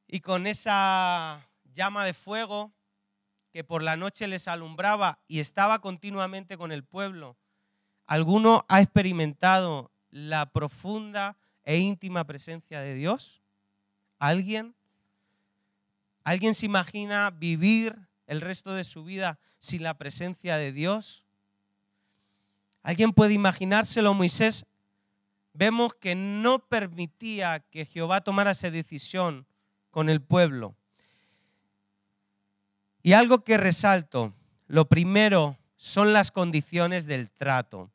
y 0.07 0.19
con 0.19 0.47
esa 0.47 1.47
llama 1.73 2.05
de 2.05 2.13
fuego 2.13 2.73
que 3.51 3.63
por 3.63 3.81
la 3.81 3.95
noche 3.95 4.27
les 4.27 4.47
alumbraba 4.47 5.19
y 5.27 5.39
estaba 5.39 5.79
continuamente 5.79 6.57
con 6.57 6.71
el 6.71 6.83
pueblo. 6.83 7.37
¿Alguno 8.05 8.65
ha 8.67 8.81
experimentado 8.81 9.91
la 10.09 10.45
profunda 10.45 11.37
e 11.63 11.77
íntima 11.77 12.25
presencia 12.25 12.81
de 12.81 12.95
Dios? 12.95 13.41
¿Alguien? 14.19 14.75
¿Alguien 16.23 16.53
se 16.53 16.65
imagina 16.65 17.29
vivir 17.31 17.97
el 18.27 18.41
resto 18.41 18.73
de 18.73 18.83
su 18.83 19.03
vida 19.03 19.39
sin 19.59 19.83
la 19.83 19.97
presencia 19.97 20.57
de 20.57 20.71
Dios? 20.71 21.24
¿Alguien 22.85 23.13
puede 23.13 23.33
imaginárselo? 23.33 24.13
Moisés 24.13 24.63
vemos 25.53 25.95
que 25.95 26.13
no 26.13 26.59
permitía 26.59 27.59
que 27.71 27.83
Jehová 27.83 28.21
tomara 28.21 28.51
esa 28.51 28.69
decisión 28.69 29.47
con 29.89 30.07
el 30.07 30.21
pueblo. 30.21 30.75
Y 33.01 33.13
algo 33.13 33.43
que 33.43 33.57
resalto, 33.57 34.35
lo 34.67 34.87
primero 34.87 35.57
son 35.77 36.13
las 36.13 36.29
condiciones 36.29 37.07
del 37.07 37.31
trato. 37.31 37.89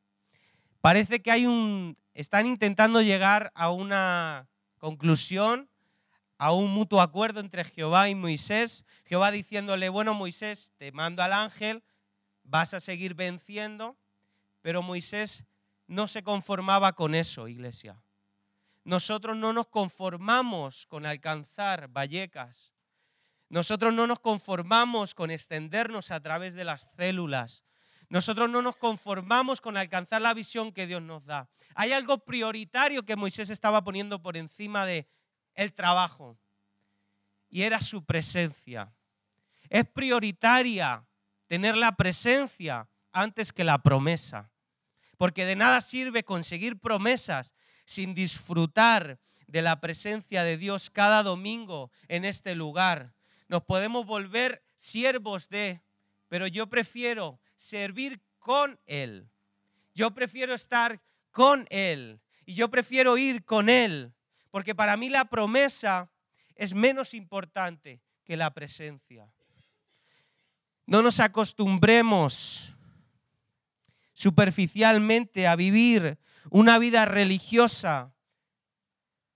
Parece 0.81 1.23
que 1.23 1.31
hay 1.31 1.47
un 1.47 1.97
están 2.13 2.47
intentando 2.47 3.01
llegar 3.01 3.53
a 3.55 3.71
una 3.71 4.49
conclusión, 4.79 5.71
a 6.37 6.51
un 6.51 6.69
mutuo 6.73 7.01
acuerdo 7.01 7.39
entre 7.39 7.63
Jehová 7.63 8.09
y 8.09 8.17
Moisés. 8.17 8.85
Jehová 9.05 9.31
diciéndole, 9.31 9.89
bueno 9.89 10.15
Moisés, 10.15 10.73
te 10.79 10.91
mando 10.91 11.23
al 11.23 11.33
ángel, 11.33 11.85
vas 12.43 12.75
a 12.75 12.81
seguir 12.81 13.15
venciendo, 13.15 13.97
pero 14.63 14.83
Moisés 14.83 15.45
no 15.87 16.07
se 16.07 16.23
conformaba 16.23 16.93
con 16.93 17.15
eso, 17.15 17.49
iglesia. 17.49 18.01
Nosotros 18.85 19.37
no 19.37 19.53
nos 19.53 19.67
conformamos 19.67 20.87
con 20.87 21.05
alcanzar 21.05 21.89
Vallecas. 21.89 22.73
Nosotros 23.49 23.93
no 23.93 24.07
nos 24.07 24.21
conformamos 24.21 25.15
con 25.15 25.31
extendernos 25.31 26.11
a 26.11 26.21
través 26.21 26.55
de 26.55 26.65
las 26.65 26.83
células. 26.97 27.65
Nosotros 28.09 28.49
no 28.49 28.63
nos 28.63 28.77
conformamos 28.77 29.61
con 29.61 29.77
alcanzar 29.77 30.23
la 30.23 30.35
visión 30.35 30.73
que 30.73 30.87
Dios 30.87 31.03
nos 31.03 31.25
da. 31.27 31.49
Hay 31.75 31.93
algo 31.93 32.19
prioritario 32.19 33.05
que 33.05 33.17
Moisés 33.17 33.51
estaba 33.51 33.83
poniendo 33.83 34.23
por 34.23 34.37
encima 34.37 34.87
de 34.87 35.09
el 35.55 35.73
trabajo 35.73 36.39
y 37.49 37.63
era 37.63 37.81
su 37.81 38.05
presencia. 38.05 38.93
Es 39.69 39.87
prioritaria 39.87 41.05
tener 41.47 41.77
la 41.77 41.97
presencia 41.97 42.89
antes 43.13 43.53
que 43.53 43.65
la 43.65 43.79
promesa 43.83 44.50
porque 45.21 45.45
de 45.45 45.55
nada 45.55 45.83
sirve 45.83 46.25
conseguir 46.25 46.81
promesas 46.81 47.53
sin 47.85 48.15
disfrutar 48.15 49.21
de 49.49 49.61
la 49.61 49.79
presencia 49.79 50.45
de 50.45 50.57
Dios 50.57 50.89
cada 50.89 51.23
domingo 51.23 51.91
en 52.09 52.25
este 52.25 52.55
lugar. 52.55 53.13
Nos 53.47 53.63
podemos 53.65 54.07
volver 54.07 54.65
siervos 54.77 55.51
de, 55.51 55.83
pero 56.29 56.47
yo 56.47 56.69
prefiero 56.71 57.39
servir 57.55 58.23
con 58.39 58.81
Él. 58.87 59.29
Yo 59.95 60.13
prefiero 60.13 60.55
estar 60.55 61.03
con 61.31 61.67
Él 61.69 62.23
y 62.47 62.55
yo 62.55 62.71
prefiero 62.71 63.19
ir 63.19 63.45
con 63.45 63.69
Él, 63.69 64.15
porque 64.51 64.75
para 64.75 64.97
mí 64.97 65.11
la 65.11 65.27
promesa 65.27 66.11
es 66.55 66.73
menos 66.73 67.13
importante 67.13 68.01
que 68.25 68.39
la 68.39 68.55
presencia. 68.55 69.31
No 70.87 71.03
nos 71.03 71.21
acostumbremos 71.21 72.75
superficialmente 74.21 75.49
a 75.49 75.57
vivir 75.57 76.19
una 76.51 76.79
vida 76.79 77.07
religiosa 77.07 78.13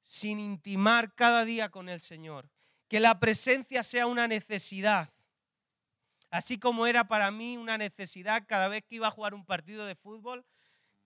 sin 0.02 0.38
intimar 0.38 1.14
cada 1.14 1.46
día 1.46 1.70
con 1.70 1.88
el 1.88 2.00
Señor. 2.00 2.50
Que 2.88 3.00
la 3.00 3.18
presencia 3.18 3.82
sea 3.82 4.06
una 4.06 4.28
necesidad. 4.28 5.08
Así 6.30 6.58
como 6.58 6.86
era 6.86 7.08
para 7.08 7.30
mí 7.30 7.56
una 7.56 7.78
necesidad 7.78 8.44
cada 8.46 8.68
vez 8.68 8.84
que 8.84 8.96
iba 8.96 9.08
a 9.08 9.10
jugar 9.10 9.32
un 9.32 9.46
partido 9.46 9.86
de 9.86 9.94
fútbol, 9.94 10.44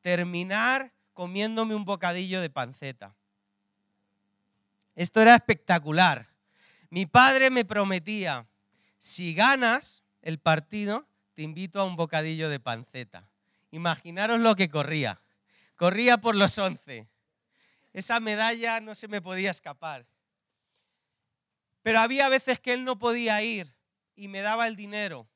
terminar 0.01 0.93
comiéndome 1.13 1.77
un 1.77 1.85
bocadillo 1.85 2.41
de 2.41 2.51
panceta. 2.51 3.15
Esto 4.97 5.21
era 5.21 5.37
espectacular. 5.37 6.27
Mi 6.91 7.07
padre 7.07 7.51
me 7.51 7.65
prometía, 7.65 8.49
si 8.99 9.35
ganas 9.35 10.03
el 10.21 10.41
partido, 10.41 11.07
te 11.35 11.43
invito 11.43 11.81
a 11.81 11.85
un 11.85 11.95
bocadillo 11.95 12.49
de 12.49 12.59
panceta. 12.59 13.31
Imaginaros 13.71 14.41
lo 14.41 14.57
que 14.57 14.69
corría. 14.69 15.21
Corría 15.77 16.19
por 16.19 16.35
los 16.35 16.59
once. 16.59 17.09
Esa 17.93 18.21
medalla 18.21 18.81
no 18.81 18.95
se 18.95 19.09
me 19.09 19.23
podía 19.23 19.51
escapar. 19.51 20.07
Pero 21.83 22.01
había 22.01 22.29
veces 22.29 22.61
que 22.61 22.73
él 22.73 22.85
no 22.85 22.99
podía 22.99 23.43
ir 23.43 23.75
y 24.17 24.29
me 24.29 24.41
daba 24.41 24.67
el 24.67 24.77
dinero 24.77 25.29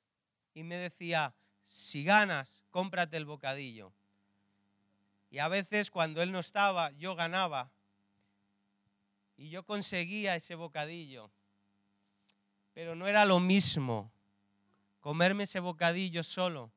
y 0.54 0.64
me 0.64 0.76
decía, 0.76 1.34
si 1.64 2.04
ganas, 2.04 2.62
cómprate 2.70 3.16
el 3.16 3.24
bocadillo. 3.24 3.92
Y 5.30 5.38
a 5.38 5.48
veces 5.48 5.90
cuando 5.90 6.20
él 6.22 6.32
no 6.32 6.40
estaba, 6.40 6.90
yo 6.92 7.14
ganaba 7.14 7.70
y 9.36 9.48
yo 9.48 9.64
conseguía 9.64 10.36
ese 10.36 10.54
bocadillo. 10.54 11.30
Pero 12.74 12.94
no 12.94 13.06
era 13.06 13.24
lo 13.24 13.40
mismo 13.40 14.12
comerme 15.00 15.44
ese 15.44 15.60
bocadillo 15.60 16.22
solo 16.22 16.70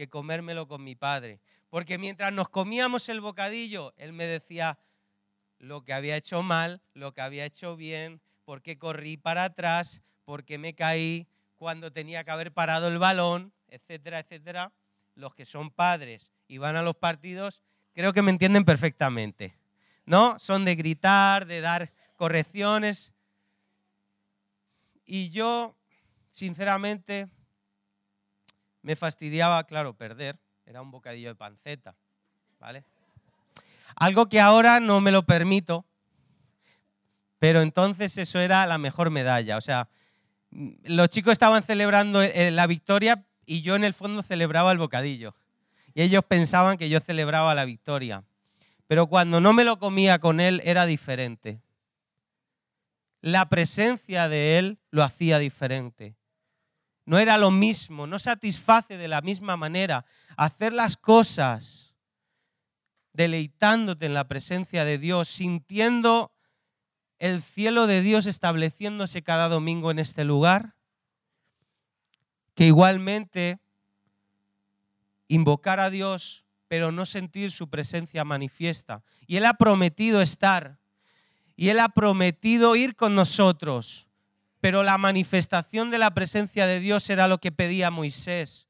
que 0.00 0.08
comérmelo 0.08 0.66
con 0.66 0.82
mi 0.82 0.94
padre. 0.94 1.40
Porque 1.68 1.98
mientras 1.98 2.32
nos 2.32 2.48
comíamos 2.48 3.10
el 3.10 3.20
bocadillo, 3.20 3.92
él 3.98 4.14
me 4.14 4.24
decía 4.24 4.78
lo 5.58 5.84
que 5.84 5.92
había 5.92 6.16
hecho 6.16 6.42
mal, 6.42 6.80
lo 6.94 7.12
que 7.12 7.20
había 7.20 7.44
hecho 7.44 7.76
bien, 7.76 8.22
por 8.46 8.62
qué 8.62 8.78
corrí 8.78 9.18
para 9.18 9.44
atrás, 9.44 10.00
por 10.24 10.46
qué 10.46 10.56
me 10.56 10.74
caí 10.74 11.28
cuando 11.58 11.92
tenía 11.92 12.24
que 12.24 12.30
haber 12.30 12.50
parado 12.50 12.88
el 12.88 12.96
balón, 12.96 13.52
etcétera, 13.68 14.20
etcétera. 14.20 14.72
Los 15.16 15.34
que 15.34 15.44
son 15.44 15.70
padres 15.70 16.30
y 16.48 16.56
van 16.56 16.76
a 16.76 16.82
los 16.82 16.96
partidos, 16.96 17.62
creo 17.92 18.14
que 18.14 18.22
me 18.22 18.30
entienden 18.30 18.64
perfectamente. 18.64 19.54
¿No? 20.06 20.38
Son 20.38 20.64
de 20.64 20.76
gritar, 20.76 21.44
de 21.44 21.60
dar 21.60 21.92
correcciones. 22.16 23.12
Y 25.04 25.28
yo, 25.28 25.76
sinceramente, 26.30 27.28
me 28.82 28.96
fastidiaba, 28.96 29.62
claro, 29.64 29.94
perder. 29.94 30.38
Era 30.66 30.82
un 30.82 30.90
bocadillo 30.90 31.28
de 31.28 31.34
panceta, 31.34 31.96
¿vale? 32.58 32.84
Algo 33.96 34.28
que 34.28 34.40
ahora 34.40 34.80
no 34.80 35.00
me 35.00 35.10
lo 35.10 35.24
permito, 35.24 35.84
pero 37.38 37.60
entonces 37.60 38.16
eso 38.18 38.38
era 38.38 38.66
la 38.66 38.78
mejor 38.78 39.10
medalla. 39.10 39.56
O 39.56 39.60
sea, 39.60 39.88
los 40.50 41.08
chicos 41.08 41.32
estaban 41.32 41.62
celebrando 41.62 42.22
eh, 42.22 42.50
la 42.50 42.66
victoria 42.66 43.24
y 43.44 43.62
yo 43.62 43.74
en 43.74 43.84
el 43.84 43.94
fondo 43.94 44.22
celebraba 44.22 44.70
el 44.72 44.78
bocadillo. 44.78 45.34
Y 45.92 46.02
ellos 46.02 46.24
pensaban 46.24 46.76
que 46.76 46.88
yo 46.88 47.00
celebraba 47.00 47.54
la 47.54 47.64
victoria. 47.64 48.22
Pero 48.86 49.08
cuando 49.08 49.40
no 49.40 49.52
me 49.52 49.64
lo 49.64 49.78
comía 49.78 50.18
con 50.20 50.38
él 50.38 50.60
era 50.64 50.86
diferente. 50.86 51.60
La 53.20 53.48
presencia 53.48 54.28
de 54.28 54.58
él 54.58 54.78
lo 54.90 55.02
hacía 55.02 55.38
diferente 55.38 56.14
no 57.10 57.18
era 57.18 57.38
lo 57.38 57.50
mismo, 57.50 58.06
no 58.06 58.20
satisface 58.20 58.96
de 58.96 59.08
la 59.08 59.20
misma 59.20 59.56
manera. 59.56 60.04
Hacer 60.36 60.72
las 60.72 60.96
cosas 60.96 61.92
deleitándote 63.12 64.06
en 64.06 64.14
la 64.14 64.28
presencia 64.28 64.84
de 64.84 64.96
Dios, 64.96 65.26
sintiendo 65.26 66.30
el 67.18 67.42
cielo 67.42 67.88
de 67.88 68.02
Dios 68.02 68.26
estableciéndose 68.26 69.24
cada 69.24 69.48
domingo 69.48 69.90
en 69.90 69.98
este 69.98 70.22
lugar, 70.22 70.76
que 72.54 72.66
igualmente 72.66 73.58
invocar 75.26 75.80
a 75.80 75.90
Dios, 75.90 76.44
pero 76.68 76.92
no 76.92 77.06
sentir 77.06 77.50
su 77.50 77.68
presencia 77.68 78.22
manifiesta. 78.22 79.02
Y 79.26 79.36
Él 79.36 79.46
ha 79.46 79.54
prometido 79.54 80.22
estar, 80.22 80.78
y 81.56 81.70
Él 81.70 81.80
ha 81.80 81.88
prometido 81.88 82.76
ir 82.76 82.94
con 82.94 83.16
nosotros 83.16 84.06
pero 84.60 84.82
la 84.82 84.98
manifestación 84.98 85.90
de 85.90 85.98
la 85.98 86.12
presencia 86.12 86.66
de 86.66 86.80
Dios 86.80 87.08
era 87.08 87.28
lo 87.28 87.38
que 87.38 87.50
pedía 87.50 87.90
Moisés. 87.90 88.68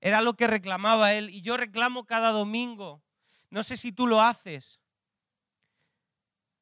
Era 0.00 0.20
lo 0.20 0.34
que 0.34 0.46
reclamaba 0.46 1.14
él. 1.14 1.30
Y 1.30 1.42
yo 1.42 1.56
reclamo 1.56 2.06
cada 2.06 2.30
domingo. 2.30 3.02
No 3.50 3.64
sé 3.64 3.76
si 3.76 3.90
tú 3.90 4.06
lo 4.06 4.22
haces. 4.22 4.80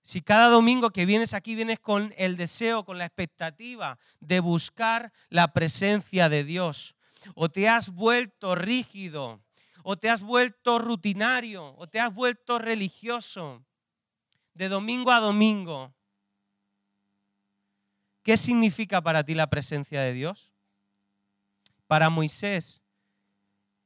Si 0.03 0.23
cada 0.23 0.49
domingo 0.49 0.91
que 0.91 1.07
vienes 1.07 1.35
aquí 1.35 1.55
vienes 1.55 1.79
con 1.79 2.15
el 2.17 2.37
deseo, 2.37 2.85
con 2.85 2.99
la 2.99 3.07
expectativa 3.07 3.99
de 4.21 4.41
buscar 4.41 5.13
la 5.29 5.53
presencia 5.53 6.31
de 6.31 6.45
Dios. 6.45 6.95
O 7.35 7.51
te 7.51 7.69
has 7.69 7.91
vuelto 7.91 8.55
rígido. 8.55 9.43
O 9.83 9.99
te 9.99 10.09
has 10.09 10.23
vuelto 10.23 10.79
rutinario. 10.79 11.75
O 11.77 11.87
te 11.87 12.01
has 12.01 12.15
vuelto 12.15 12.59
religioso. 12.59 13.63
De 14.55 14.69
domingo 14.71 15.11
a 15.11 15.21
domingo 15.21 15.95
¿Qué 18.25 18.37
significa 18.37 19.01
para 19.01 19.23
ti 19.23 19.35
la 19.35 19.49
presencia 19.49 20.01
de 20.01 20.13
Dios? 20.13 20.51
Para 21.87 22.11
Moisés 22.11 22.83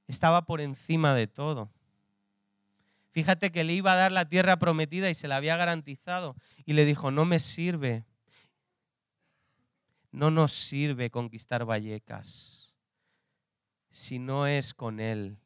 estaba 0.06 0.46
por 0.46 0.62
encima 0.62 1.14
de 1.14 1.26
todo. 1.26 1.70
Fíjate 3.10 3.50
que 3.50 3.64
le 3.64 3.74
iba 3.74 3.92
a 3.92 3.96
dar 3.96 4.12
la 4.12 4.28
tierra 4.28 4.58
prometida 4.58 5.10
y 5.10 5.14
se 5.14 5.28
la 5.28 5.36
había 5.36 5.56
garantizado. 5.56 6.36
Y 6.64 6.72
le 6.72 6.86
dijo, 6.86 7.10
no 7.10 7.26
me 7.26 7.40
sirve. 7.40 8.06
No 10.12 10.30
nos 10.30 10.52
sirve 10.52 11.10
conquistar 11.10 11.66
Vallecas 11.66 12.68
si 13.90 14.20
no 14.20 14.46
es 14.46 14.74
con 14.74 15.00
Él. 15.00 15.38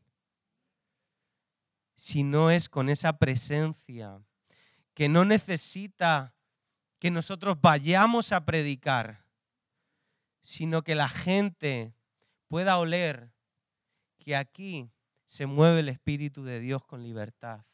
Si 1.96 2.22
no 2.22 2.50
es 2.50 2.68
con 2.68 2.90
esa 2.90 3.18
presencia 3.18 4.20
que 4.92 5.08
no 5.08 5.24
necesita 5.24 6.34
que 7.02 7.10
nosotros 7.10 7.60
vayamos 7.60 8.30
a 8.30 8.44
predicar, 8.44 9.24
sino 10.40 10.82
que 10.82 10.94
la 10.94 11.08
gente 11.08 11.92
pueda 12.46 12.78
oler 12.78 13.32
que 14.20 14.36
aquí 14.36 14.88
se 15.24 15.46
mueve 15.46 15.80
el 15.80 15.88
Espíritu 15.88 16.44
de 16.44 16.60
Dios 16.60 16.84
con 16.84 17.02
libertad. 17.02 17.64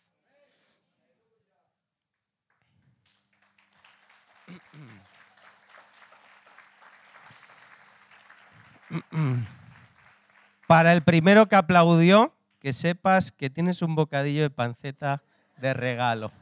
Para 10.66 10.94
el 10.94 11.02
primero 11.02 11.50
que 11.50 11.56
aplaudió, 11.56 12.34
que 12.60 12.72
sepas 12.72 13.30
que 13.30 13.50
tienes 13.50 13.82
un 13.82 13.94
bocadillo 13.94 14.40
de 14.40 14.48
panceta 14.48 15.22
de 15.58 15.74
regalo. 15.74 16.32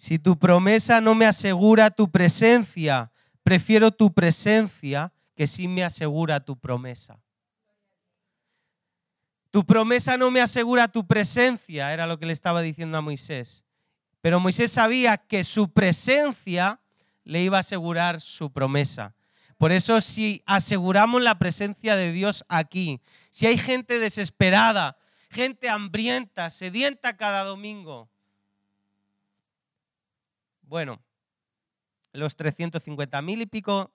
Si 0.00 0.18
tu 0.18 0.38
promesa 0.38 1.02
no 1.02 1.14
me 1.14 1.26
asegura 1.26 1.90
tu 1.90 2.10
presencia, 2.10 3.12
prefiero 3.42 3.90
tu 3.90 4.14
presencia 4.14 5.12
que 5.36 5.46
si 5.46 5.68
me 5.68 5.84
asegura 5.84 6.40
tu 6.40 6.58
promesa. 6.58 7.20
Tu 9.50 9.62
promesa 9.66 10.16
no 10.16 10.30
me 10.30 10.40
asegura 10.40 10.88
tu 10.88 11.06
presencia, 11.06 11.92
era 11.92 12.06
lo 12.06 12.18
que 12.18 12.24
le 12.24 12.32
estaba 12.32 12.62
diciendo 12.62 12.96
a 12.96 13.02
Moisés. 13.02 13.62
Pero 14.22 14.40
Moisés 14.40 14.72
sabía 14.72 15.18
que 15.18 15.44
su 15.44 15.70
presencia 15.70 16.80
le 17.22 17.42
iba 17.42 17.58
a 17.58 17.60
asegurar 17.60 18.22
su 18.22 18.50
promesa. 18.50 19.14
Por 19.58 19.70
eso 19.70 20.00
si 20.00 20.42
aseguramos 20.46 21.20
la 21.20 21.38
presencia 21.38 21.94
de 21.94 22.10
Dios 22.10 22.42
aquí, 22.48 23.02
si 23.28 23.46
hay 23.46 23.58
gente 23.58 23.98
desesperada, 23.98 24.96
gente 25.28 25.68
hambrienta, 25.68 26.48
sedienta 26.48 27.18
cada 27.18 27.44
domingo, 27.44 28.08
bueno, 30.70 31.02
los 32.12 32.36
350 32.36 33.20
mil 33.22 33.42
y 33.42 33.46
pico 33.46 33.92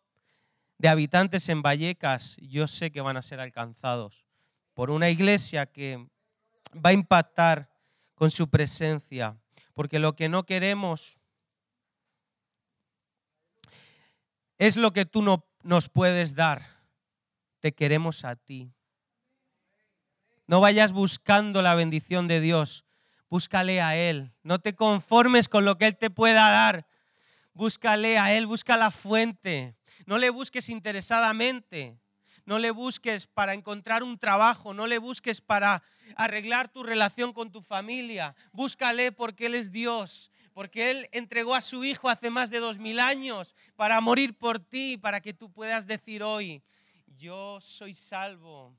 de 0.77 0.89
habitantes 0.89 1.47
en 1.47 1.61
Vallecas, 1.61 2.35
yo 2.41 2.67
sé 2.67 2.91
que 2.91 2.99
van 2.99 3.15
a 3.15 3.21
ser 3.21 3.39
alcanzados 3.39 4.25
por 4.73 4.91
una 4.91 5.09
iglesia 5.09 5.67
que 5.67 6.05
va 6.73 6.89
a 6.89 6.93
impactar 6.93 7.69
con 8.13 8.29
su 8.29 8.49
presencia, 8.49 9.37
porque 9.73 9.99
lo 9.99 10.17
que 10.17 10.27
no 10.27 10.45
queremos 10.45 11.17
es 14.57 14.75
lo 14.75 14.91
que 14.91 15.05
tú 15.05 15.21
no 15.21 15.45
nos 15.63 15.87
puedes 15.87 16.35
dar, 16.35 16.61
te 17.61 17.73
queremos 17.73 18.25
a 18.25 18.35
ti. 18.35 18.69
No 20.45 20.59
vayas 20.59 20.91
buscando 20.91 21.61
la 21.61 21.73
bendición 21.73 22.27
de 22.27 22.41
Dios, 22.41 22.83
búscale 23.29 23.81
a 23.81 23.95
Él. 23.95 24.31
No 24.43 24.59
te 24.59 24.75
conformes 24.75 25.49
con 25.49 25.65
lo 25.65 25.77
que 25.77 25.87
Él 25.87 25.97
te 25.97 26.09
pueda 26.09 26.49
dar. 26.49 26.87
Búscale 27.53 28.17
a 28.17 28.33
Él, 28.33 28.47
busca 28.47 28.77
la 28.77 28.91
fuente. 28.91 29.75
No 30.05 30.17
le 30.17 30.29
busques 30.29 30.69
interesadamente. 30.69 31.97
no 32.45 32.59
le 32.59 32.69
busques 32.71 33.25
para 33.25 33.53
encontrar 33.53 34.03
un 34.03 34.19
trabajo, 34.19 34.73
no 34.73 34.85
le 34.85 34.99
busques 34.99 35.41
para 35.41 35.81
arreglar 36.15 36.69
tu 36.69 36.83
relación 36.83 37.33
con 37.33 37.51
tu 37.51 37.61
familia. 37.61 38.35
Búscale 38.51 39.11
porque 39.11 39.47
Él 39.47 39.55
es 39.55 39.71
Dios, 39.71 40.29
porque 40.53 40.91
Él 40.91 41.09
entregó 41.11 41.55
a 41.55 41.61
su 41.61 41.83
Hijo 41.83 42.07
hace 42.07 42.29
más 42.29 42.51
de 42.51 42.59
dos 42.59 42.77
mil 42.77 42.99
años 42.99 43.55
para 43.75 43.99
morir 43.99 44.37
por 44.37 44.59
ti, 44.59 44.97
para 44.97 45.21
que 45.21 45.33
tú 45.33 45.51
puedas 45.51 45.87
decir 45.87 46.21
hoy, 46.21 46.61
yo 47.17 47.59
soy 47.61 47.93
salvo. 47.93 48.77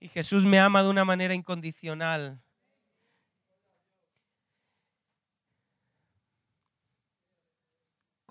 Y 0.00 0.08
Jesús 0.08 0.44
me 0.44 0.58
ama 0.58 0.82
de 0.82 0.90
una 0.90 1.04
manera 1.04 1.34
incondicional. 1.34 2.42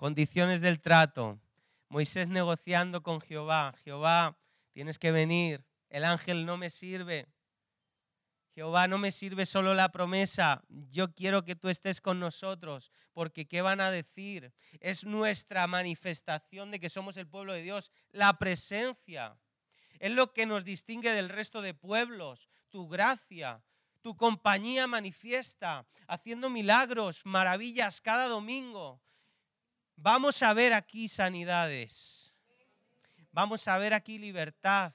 Condiciones 0.02 0.60
del 0.60 0.80
trato. 0.80 1.40
Moisés 1.88 2.26
negociando 2.26 3.04
con 3.04 3.20
Jehová. 3.20 3.72
Jehová, 3.84 4.36
tienes 4.72 4.98
que 4.98 5.12
venir. 5.12 5.64
El 5.90 6.02
ángel 6.02 6.44
no 6.44 6.56
me 6.56 6.70
sirve. 6.70 7.28
Jehová, 8.52 8.88
no 8.88 8.98
me 8.98 9.12
sirve 9.12 9.46
solo 9.46 9.74
la 9.74 9.92
promesa. 9.92 10.64
Yo 10.90 11.14
quiero 11.14 11.44
que 11.44 11.54
tú 11.54 11.68
estés 11.68 12.00
con 12.00 12.18
nosotros, 12.18 12.90
porque 13.12 13.46
¿qué 13.46 13.62
van 13.62 13.80
a 13.80 13.92
decir? 13.92 14.52
Es 14.80 15.04
nuestra 15.04 15.68
manifestación 15.68 16.72
de 16.72 16.80
que 16.80 16.88
somos 16.90 17.16
el 17.16 17.28
pueblo 17.28 17.52
de 17.52 17.62
Dios, 17.62 17.92
la 18.10 18.40
presencia. 18.40 19.38
Es 20.00 20.10
lo 20.10 20.32
que 20.32 20.46
nos 20.46 20.64
distingue 20.64 21.12
del 21.12 21.28
resto 21.28 21.62
de 21.62 21.74
pueblos, 21.74 22.48
tu 22.70 22.88
gracia, 22.88 23.62
tu 24.00 24.16
compañía 24.16 24.88
manifiesta, 24.88 25.86
haciendo 26.08 26.50
milagros, 26.50 27.24
maravillas 27.24 28.00
cada 28.00 28.26
domingo. 28.26 29.00
Vamos 29.96 30.42
a 30.42 30.52
ver 30.54 30.72
aquí 30.72 31.08
sanidades. 31.08 32.34
Vamos 33.32 33.66
a 33.68 33.78
ver 33.78 33.94
aquí 33.94 34.18
libertad. 34.18 34.92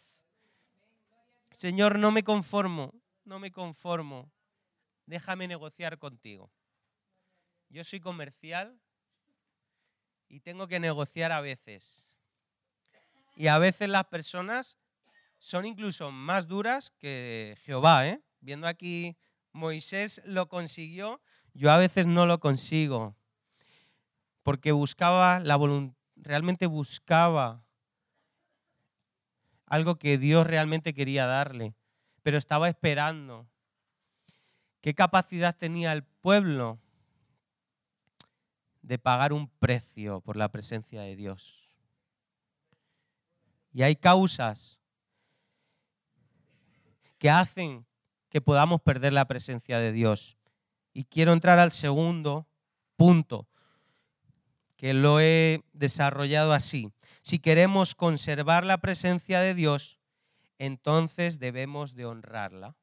Señor, 1.51 1.97
no 1.97 2.11
me 2.11 2.23
conformo, 2.23 2.93
no 3.25 3.39
me 3.39 3.51
conformo. 3.51 4.31
Déjame 5.05 5.47
negociar 5.47 5.97
contigo. 5.97 6.51
Yo 7.69 7.83
soy 7.83 7.99
comercial 7.99 8.79
y 10.29 10.41
tengo 10.41 10.67
que 10.67 10.79
negociar 10.79 11.31
a 11.31 11.41
veces. 11.41 12.07
Y 13.35 13.47
a 13.47 13.57
veces 13.57 13.89
las 13.89 14.05
personas 14.05 14.77
son 15.39 15.65
incluso 15.65 16.11
más 16.11 16.47
duras 16.47 16.91
que 16.91 17.57
Jehová. 17.63 18.07
¿eh? 18.07 18.21
Viendo 18.39 18.67
aquí, 18.67 19.15
Moisés 19.51 20.21
lo 20.25 20.47
consiguió, 20.47 21.21
yo 21.53 21.71
a 21.71 21.77
veces 21.77 22.05
no 22.05 22.25
lo 22.25 22.39
consigo 22.39 23.15
porque 24.47 24.71
buscaba 24.71 25.41
la 25.41 25.59
realmente 26.15 26.67
buscaba 26.67 27.65
algo 29.65 29.97
que 29.97 30.17
Dios 30.17 30.47
realmente 30.47 30.93
quería 30.93 31.25
darle, 31.25 31.75
pero 32.23 32.37
estaba 32.37 32.69
esperando. 32.69 33.45
¿Qué 34.79 34.93
capacidad 34.93 35.53
tenía 35.53 35.91
el 35.91 36.05
pueblo 36.05 36.79
de 38.81 38.97
pagar 38.97 39.33
un 39.33 39.49
precio 39.49 40.21
por 40.21 40.37
la 40.37 40.49
presencia 40.49 41.01
de 41.01 41.17
Dios? 41.17 41.69
Y 43.73 43.81
hay 43.81 43.97
causas 43.97 44.79
que 47.17 47.29
hacen 47.29 47.85
que 48.29 48.39
podamos 48.39 48.79
perder 48.79 49.11
la 49.11 49.25
presencia 49.25 49.77
de 49.79 49.91
Dios. 49.91 50.37
Y 50.93 51.03
quiero 51.03 51.33
entrar 51.33 51.59
al 51.59 51.71
segundo 51.71 52.47
punto 52.95 53.45
que 54.77 54.93
lo 54.93 55.19
he 55.19 55.63
desarrollado 55.73 56.53
así. 56.53 56.91
Si 57.21 57.39
queremos 57.39 57.95
conservar 57.95 58.63
la 58.63 58.77
presencia 58.77 59.41
de 59.41 59.55
Dios, 59.55 59.99
entonces 60.59 61.39
debemos 61.39 61.95
de 61.95 62.05
honrarla. 62.05 62.75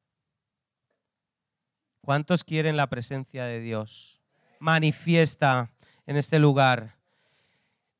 ¿Cuántos 2.01 2.43
quieren 2.43 2.77
la 2.77 2.87
presencia 2.87 3.45
de 3.45 3.61
Dios? 3.61 4.21
Manifiesta 4.59 5.71
en 6.05 6.17
este 6.17 6.37
lugar. 6.37 6.97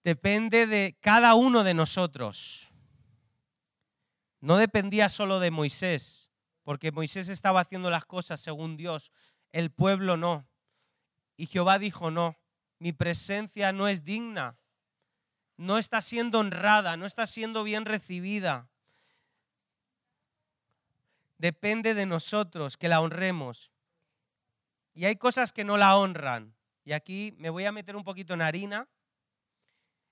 Depende 0.04 0.68
de 0.68 0.96
cada 1.02 1.34
uno 1.34 1.64
de 1.64 1.74
nosotros. 1.74 2.70
No 4.42 4.58
dependía 4.58 5.10
solo 5.10 5.40
de 5.40 5.50
Moisés, 5.50 6.30
porque 6.64 6.92
Moisés 6.92 7.30
estaba 7.30 7.62
haciendo 7.62 7.90
las 7.90 8.06
cosas 8.06 8.40
según 8.40 8.78
Dios, 8.78 9.12
el 9.52 9.72
pueblo 9.72 10.18
no. 10.18 10.48
Y 11.38 11.48
Jehová 11.48 11.80
dijo, 11.80 12.12
no, 12.12 12.38
mi 12.80 12.94
presencia 12.94 13.72
no 13.72 13.88
es 13.88 14.04
digna, 14.04 14.58
no 15.58 15.78
está 15.78 16.02
siendo 16.02 16.40
honrada, 16.40 16.98
no 16.98 17.06
está 17.06 17.26
siendo 17.28 17.64
bien 17.64 17.86
recibida. 17.86 18.70
Depende 21.38 21.94
de 21.94 22.06
nosotros 22.06 22.78
que 22.78 22.88
la 22.88 23.02
honremos. 23.02 23.72
Y 24.94 25.06
hay 25.06 25.16
cosas 25.18 25.52
que 25.52 25.64
no 25.64 25.78
la 25.78 25.98
honran. 25.98 26.56
Y 26.86 26.94
aquí 26.94 27.34
me 27.38 27.50
voy 27.50 27.66
a 27.66 27.72
meter 27.72 27.96
un 27.96 28.04
poquito 28.04 28.34
en 28.34 28.42
harina. 28.42 28.88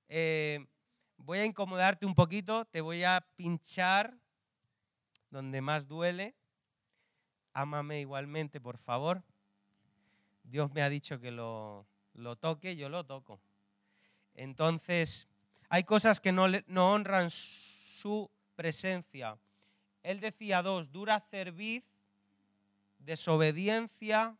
Eh, 0.09 0.65
voy 1.17 1.39
a 1.39 1.45
incomodarte 1.45 2.05
un 2.05 2.15
poquito, 2.15 2.65
te 2.65 2.81
voy 2.81 3.03
a 3.03 3.25
pinchar 3.35 4.17
donde 5.29 5.61
más 5.61 5.87
duele. 5.87 6.35
Ámame 7.53 8.01
igualmente, 8.01 8.59
por 8.59 8.77
favor. 8.77 9.23
Dios 10.43 10.71
me 10.73 10.81
ha 10.81 10.89
dicho 10.89 11.19
que 11.19 11.31
lo, 11.31 11.87
lo 12.13 12.35
toque, 12.35 12.75
yo 12.75 12.89
lo 12.89 13.05
toco. 13.05 13.39
Entonces, 14.35 15.27
hay 15.69 15.83
cosas 15.83 16.19
que 16.19 16.31
no, 16.31 16.47
no 16.67 16.91
honran 16.93 17.29
su 17.29 18.29
presencia. 18.55 19.37
Él 20.03 20.19
decía 20.19 20.61
dos, 20.61 20.91
dura 20.91 21.19
cerviz, 21.19 21.89
desobediencia, 22.99 24.37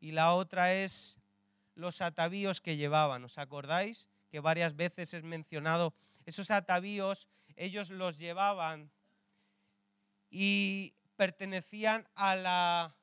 y 0.00 0.12
la 0.12 0.34
otra 0.34 0.74
es 0.74 1.18
los 1.74 2.00
atavíos 2.00 2.60
que 2.60 2.76
llevaban. 2.76 3.24
¿Os 3.24 3.38
acordáis? 3.38 4.08
Que 4.30 4.40
varias 4.40 4.76
veces 4.76 5.14
es 5.14 5.22
mencionado, 5.22 5.94
esos 6.26 6.50
atavíos 6.50 7.26
ellos 7.56 7.90
los 7.90 8.18
llevaban 8.18 8.90
y 10.30 10.94
pertenecían 11.16 12.08
a 12.14 12.34
la 12.34 12.96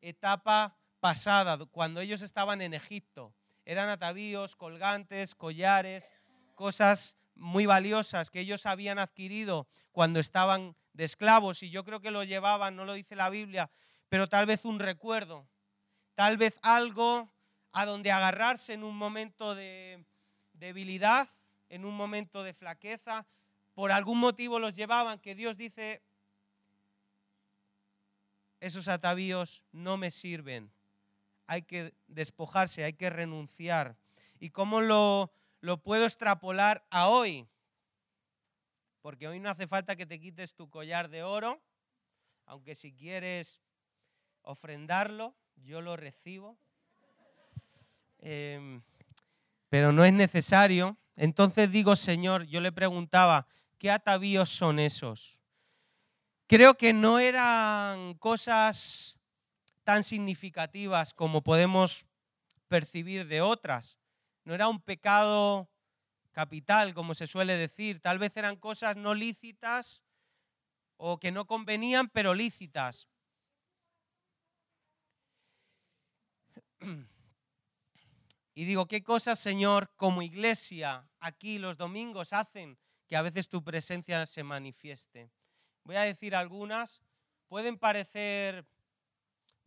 etapa 0.00 0.74
pasada, 1.00 1.58
cuando 1.66 2.00
ellos 2.00 2.22
estaban 2.22 2.60
en 2.62 2.74
Egipto. 2.74 3.32
Eran 3.64 3.88
atavíos, 3.88 4.56
colgantes, 4.56 5.34
collares, 5.34 6.10
cosas 6.54 7.16
muy 7.34 7.66
valiosas 7.66 8.30
que 8.30 8.40
ellos 8.40 8.66
habían 8.66 8.98
adquirido 8.98 9.66
cuando 9.92 10.20
estaban 10.20 10.74
de 10.92 11.04
esclavos 11.04 11.62
y 11.62 11.70
yo 11.70 11.84
creo 11.84 12.00
que 12.00 12.10
lo 12.10 12.24
llevaban, 12.24 12.74
no 12.74 12.84
lo 12.84 12.94
dice 12.94 13.14
la 13.14 13.30
Biblia, 13.30 13.70
pero 14.08 14.28
tal 14.28 14.46
vez 14.46 14.64
un 14.64 14.80
recuerdo, 14.80 15.46
tal 16.14 16.36
vez 16.36 16.58
algo 16.62 17.30
a 17.72 17.86
donde 17.86 18.10
agarrarse 18.10 18.72
en 18.72 18.82
un 18.82 18.96
momento 18.96 19.54
de 19.54 20.04
debilidad, 20.54 21.28
en 21.68 21.84
un 21.84 21.94
momento 21.94 22.42
de 22.42 22.54
flaqueza, 22.54 23.26
por 23.74 23.92
algún 23.92 24.18
motivo 24.18 24.58
los 24.58 24.74
llevaban, 24.74 25.20
que 25.20 25.36
Dios 25.36 25.56
dice, 25.56 26.02
esos 28.58 28.88
atavíos 28.88 29.62
no 29.70 29.96
me 29.96 30.10
sirven, 30.10 30.72
hay 31.48 31.62
que 31.62 31.94
despojarse, 32.06 32.84
hay 32.84 32.92
que 32.92 33.10
renunciar. 33.10 33.96
¿Y 34.38 34.50
cómo 34.50 34.80
lo, 34.80 35.32
lo 35.60 35.82
puedo 35.82 36.04
extrapolar 36.04 36.86
a 36.90 37.08
hoy? 37.08 37.48
Porque 39.00 39.26
hoy 39.26 39.40
no 39.40 39.50
hace 39.50 39.66
falta 39.66 39.96
que 39.96 40.06
te 40.06 40.20
quites 40.20 40.54
tu 40.54 40.68
collar 40.68 41.08
de 41.08 41.22
oro, 41.22 41.60
aunque 42.44 42.74
si 42.74 42.92
quieres 42.92 43.58
ofrendarlo, 44.42 45.34
yo 45.56 45.80
lo 45.80 45.96
recibo. 45.96 46.58
Em, 48.18 48.82
pero 49.70 49.90
no 49.90 50.04
es 50.04 50.12
necesario. 50.12 50.98
Entonces 51.16 51.72
digo, 51.72 51.96
Señor, 51.96 52.44
yo 52.44 52.60
le 52.60 52.72
preguntaba, 52.72 53.46
¿qué 53.78 53.90
atavíos 53.90 54.50
son 54.50 54.78
esos? 54.78 55.38
Creo 56.46 56.74
que 56.74 56.92
no 56.92 57.18
eran 57.18 58.14
cosas 58.14 59.17
tan 59.88 60.04
significativas 60.04 61.14
como 61.14 61.42
podemos 61.42 62.06
percibir 62.68 63.26
de 63.26 63.40
otras. 63.40 63.96
No 64.44 64.52
era 64.54 64.68
un 64.68 64.82
pecado 64.82 65.70
capital, 66.32 66.92
como 66.92 67.14
se 67.14 67.26
suele 67.26 67.56
decir. 67.56 67.98
Tal 67.98 68.18
vez 68.18 68.36
eran 68.36 68.56
cosas 68.56 68.96
no 68.96 69.14
lícitas 69.14 70.04
o 70.98 71.18
que 71.18 71.32
no 71.32 71.46
convenían, 71.46 72.10
pero 72.10 72.34
lícitas. 72.34 73.08
Y 78.54 78.64
digo, 78.66 78.88
¿qué 78.88 79.02
cosas, 79.02 79.38
Señor, 79.38 79.90
como 79.96 80.20
iglesia, 80.20 81.08
aquí 81.18 81.58
los 81.58 81.78
domingos 81.78 82.34
hacen 82.34 82.76
que 83.06 83.16
a 83.16 83.22
veces 83.22 83.48
tu 83.48 83.64
presencia 83.64 84.26
se 84.26 84.42
manifieste? 84.42 85.30
Voy 85.84 85.96
a 85.96 86.02
decir 86.02 86.36
algunas. 86.36 87.00
Pueden 87.48 87.78
parecer 87.78 88.66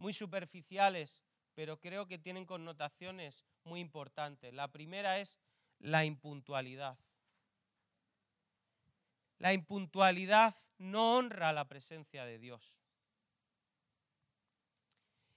muy 0.01 0.13
superficiales, 0.13 1.21
pero 1.53 1.79
creo 1.79 2.07
que 2.07 2.17
tienen 2.17 2.47
connotaciones 2.47 3.45
muy 3.63 3.79
importantes. 3.79 4.51
La 4.51 4.67
primera 4.67 5.19
es 5.19 5.37
la 5.77 6.05
impuntualidad. 6.05 6.97
La 9.37 9.53
impuntualidad 9.53 10.55
no 10.79 11.17
honra 11.17 11.53
la 11.53 11.67
presencia 11.67 12.25
de 12.25 12.39
Dios. 12.39 12.79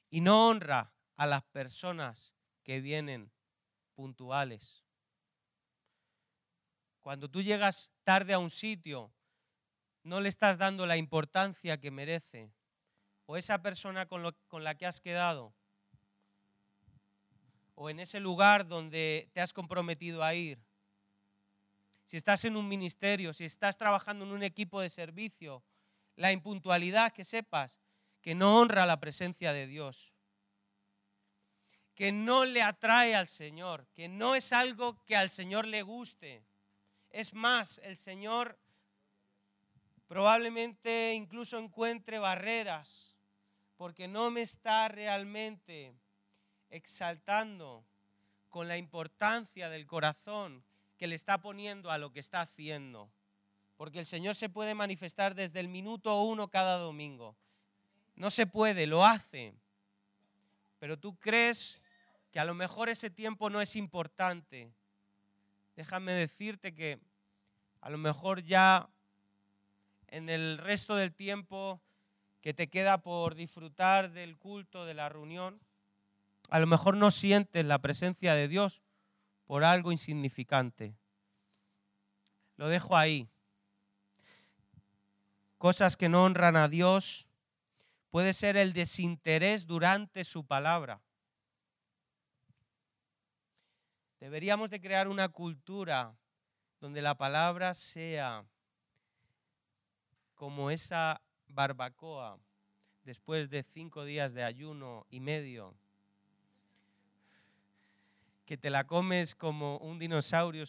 Y 0.09 0.23
no 0.23 0.49
honra 0.49 0.95
a 1.17 1.27
las 1.27 1.43
personas 1.43 2.33
que 2.63 2.81
vienen 2.81 3.31
puntuales. 3.95 4.83
Cuando 7.03 7.31
tú 7.31 7.43
llegas 7.43 7.91
tarde 8.03 8.33
a 8.33 8.39
un 8.39 8.49
sitio, 8.49 9.13
no 10.05 10.23
le 10.23 10.31
estás 10.31 10.57
dando 10.57 10.87
la 10.87 10.97
importancia 10.97 11.79
que 11.79 11.91
merece. 11.91 12.51
O 13.27 13.37
esa 13.37 13.63
persona 13.63 14.07
con, 14.07 14.23
la 14.65 14.75
que 14.75 14.87
has 14.87 15.01
quedado, 15.01 15.55
o 17.75 17.91
en 17.91 18.01
ese 18.01 18.21
lugar 18.21 18.67
donde 18.67 19.31
te 19.33 19.41
has 19.41 19.53
comprometido 19.53 20.23
a 20.23 20.35
ir. 20.35 20.59
Si 22.05 22.17
estás 22.17 22.45
en 22.45 22.57
un 22.57 22.69
ministerio, 22.69 23.33
si 23.33 23.45
estás 23.45 23.77
trabajando 23.77 24.25
en 24.25 24.33
un 24.33 24.43
equipo 24.43 24.81
de 24.81 24.91
servicio, 24.91 25.63
la 26.17 26.33
impuntualidad, 26.33 27.13
que 27.13 27.25
sepas 27.25 27.81
que 28.21 28.35
no 28.35 28.61
honra 28.61 28.87
la 28.87 29.01
presencia 29.01 29.53
de 29.53 29.67
Dios 29.67 30.15
que 31.95 32.11
no 32.11 32.45
le 32.45 32.63
atrae 32.63 33.15
al 33.15 33.29
Señor, 33.29 33.87
que 33.95 34.09
no 34.09 34.35
es 34.35 34.53
algo 34.53 35.05
que 35.05 35.17
al 35.17 35.31
Señor 35.31 35.67
le 35.67 35.83
guste. 35.83 36.45
Es 37.11 37.35
más, 37.35 37.79
el 37.85 37.97
Señor 37.97 38.59
probablemente 40.09 41.15
incluso 41.15 41.59
encuentre 41.59 42.19
barreras 42.19 43.14
porque 43.77 44.09
no 44.09 44.31
me 44.31 44.43
está 44.43 44.89
realmente 44.89 45.95
exaltando 46.71 47.85
con 48.49 48.69
la 48.69 48.77
importancia 48.77 49.69
del 49.69 49.87
corazón 49.87 50.63
que 50.97 51.07
le 51.07 51.15
está 51.15 51.39
poniendo 51.39 51.91
a 51.91 51.99
lo 51.99 52.13
que 52.13 52.21
está 52.21 52.41
haciendo. 52.41 53.11
Porque 53.77 53.99
el 53.99 54.07
Señor 54.07 54.35
se 54.37 54.49
puede 54.49 54.75
manifestar 54.75 55.35
desde 55.35 55.61
el 55.61 55.69
minuto 55.69 56.23
uno 56.23 56.49
cada 56.49 56.79
domingo. 56.79 57.37
No 58.15 58.31
se 58.31 58.47
puede, 58.47 58.87
lo 58.87 59.05
hace. 59.05 59.55
Pero 60.79 60.99
tú 60.99 61.17
crees 61.17 61.81
que 62.31 62.39
a 62.39 62.45
lo 62.45 62.55
mejor 62.55 62.89
ese 62.89 63.11
tiempo 63.11 63.51
no 63.51 63.61
es 63.61 63.75
importante. 63.75 64.71
Déjame 65.77 66.13
decirte 66.13 66.75
que 66.75 67.01
a 67.81 67.91
lo 67.91 67.99
mejor 67.99 68.43
ya 68.43 68.89
en 70.09 70.29
el 70.29 70.59
resto 70.59 70.95
del 70.95 71.13
tiempo 71.13 71.81
que 72.45 72.53
te 72.53 72.69
queda 72.69 72.99
por 72.99 73.35
disfrutar 73.35 74.11
del 74.11 74.37
culto, 74.37 74.85
de 74.85 74.93
la 74.93 75.09
reunión, 75.09 75.63
a 76.51 76.61
lo 76.61 76.67
mejor 76.67 76.95
no 76.95 77.11
sientes 77.11 77.65
la 77.65 77.79
presencia 77.79 78.35
de 78.35 78.49
Dios 78.49 78.83
por 79.47 79.65
algo 79.65 79.93
insignificante. 79.93 80.95
Lo 82.59 82.69
dejo 82.69 82.99
ahí. 82.99 83.31
Cosas 85.57 85.97
que 85.97 86.11
no 86.11 86.23
honran 86.23 86.57
a 86.57 86.69
Dios 86.69 87.27
puede 88.11 88.35
ser 88.35 88.59
el 88.59 88.75
desinterés 88.75 89.67
durante 89.67 90.23
su 90.23 90.45
palabra. 90.45 91.01
Deberíamos 94.21 94.69
de 94.69 94.83
crear 94.83 95.09
una 95.09 95.31
cultura 95.31 96.15
donde 96.79 97.01
la 97.01 97.15
palabra 97.15 97.73
sea 97.73 98.45
como 100.35 100.71
esa 100.71 101.23
barbacoa 101.55 102.39
después 103.05 103.51
de 103.51 103.63
cinco 103.63 104.05
días 104.05 104.35
de 104.35 104.45
ayuno 104.45 105.07
y 105.11 105.21
medio, 105.21 105.75
que 108.47 108.57
te 108.57 108.71
la 108.71 108.85
comes 108.85 109.35
como 109.35 109.79
un 109.79 109.99
dinosaurio, 109.99 110.65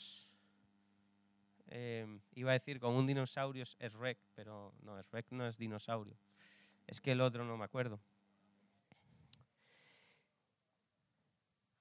eh, 1.68 2.20
iba 2.36 2.52
a 2.52 2.60
decir 2.60 2.80
como 2.80 2.98
un 2.98 3.08
dinosaurio 3.08 3.64
es 3.80 3.94
rec, 3.94 4.18
pero 4.36 4.74
no, 4.82 5.00
es 5.00 5.10
rec 5.12 5.26
no 5.32 5.48
es 5.48 5.58
dinosaurio, 5.58 6.16
es 6.88 7.02
que 7.02 7.12
el 7.12 7.22
otro 7.22 7.46
no 7.46 7.58
me 7.58 7.66
acuerdo. 7.66 8.00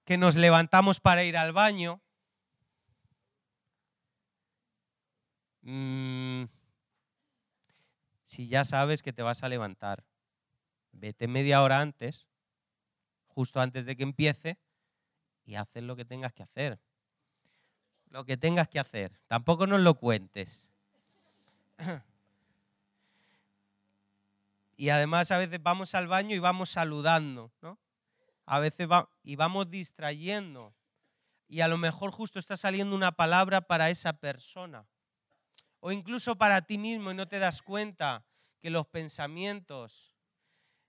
que 0.04 0.18
nos 0.18 0.36
levantamos 0.36 1.00
para 1.00 1.24
ir 1.24 1.36
al 1.36 1.52
baño. 1.52 2.00
Mm, 5.62 6.44
si 8.24 8.48
ya 8.48 8.64
sabes 8.64 9.02
que 9.02 9.12
te 9.12 9.22
vas 9.22 9.42
a 9.42 9.48
levantar, 9.48 10.04
vete 10.92 11.28
media 11.28 11.62
hora 11.62 11.80
antes, 11.80 12.26
justo 13.28 13.60
antes 13.60 13.86
de 13.86 13.96
que 13.96 14.02
empiece, 14.02 14.58
y 15.44 15.56
haces 15.56 15.82
lo 15.82 15.96
que 15.96 16.04
tengas 16.04 16.32
que 16.32 16.42
hacer. 16.42 16.80
Lo 18.08 18.24
que 18.24 18.36
tengas 18.36 18.68
que 18.68 18.80
hacer. 18.80 19.12
Tampoco 19.26 19.66
nos 19.66 19.80
lo 19.80 19.94
cuentes. 19.94 20.70
Y 24.76 24.88
además 24.88 25.30
a 25.30 25.38
veces 25.38 25.62
vamos 25.62 25.94
al 25.94 26.08
baño 26.08 26.34
y 26.34 26.40
vamos 26.40 26.70
saludando, 26.70 27.52
¿no? 27.62 27.78
a 28.46 28.58
veces 28.58 28.88
y 29.22 29.36
vamos 29.36 29.70
distrayendo. 29.70 30.74
Y 31.48 31.60
a 31.60 31.68
lo 31.68 31.78
mejor 31.78 32.10
justo 32.10 32.38
está 32.38 32.56
saliendo 32.56 32.96
una 32.96 33.12
palabra 33.12 33.60
para 33.60 33.90
esa 33.90 34.14
persona. 34.14 34.86
O 35.86 35.92
incluso 35.92 36.38
para 36.38 36.62
ti 36.62 36.78
mismo 36.78 37.10
y 37.10 37.14
no 37.14 37.28
te 37.28 37.38
das 37.38 37.60
cuenta 37.60 38.24
que 38.62 38.70
los 38.70 38.86
pensamientos 38.86 40.14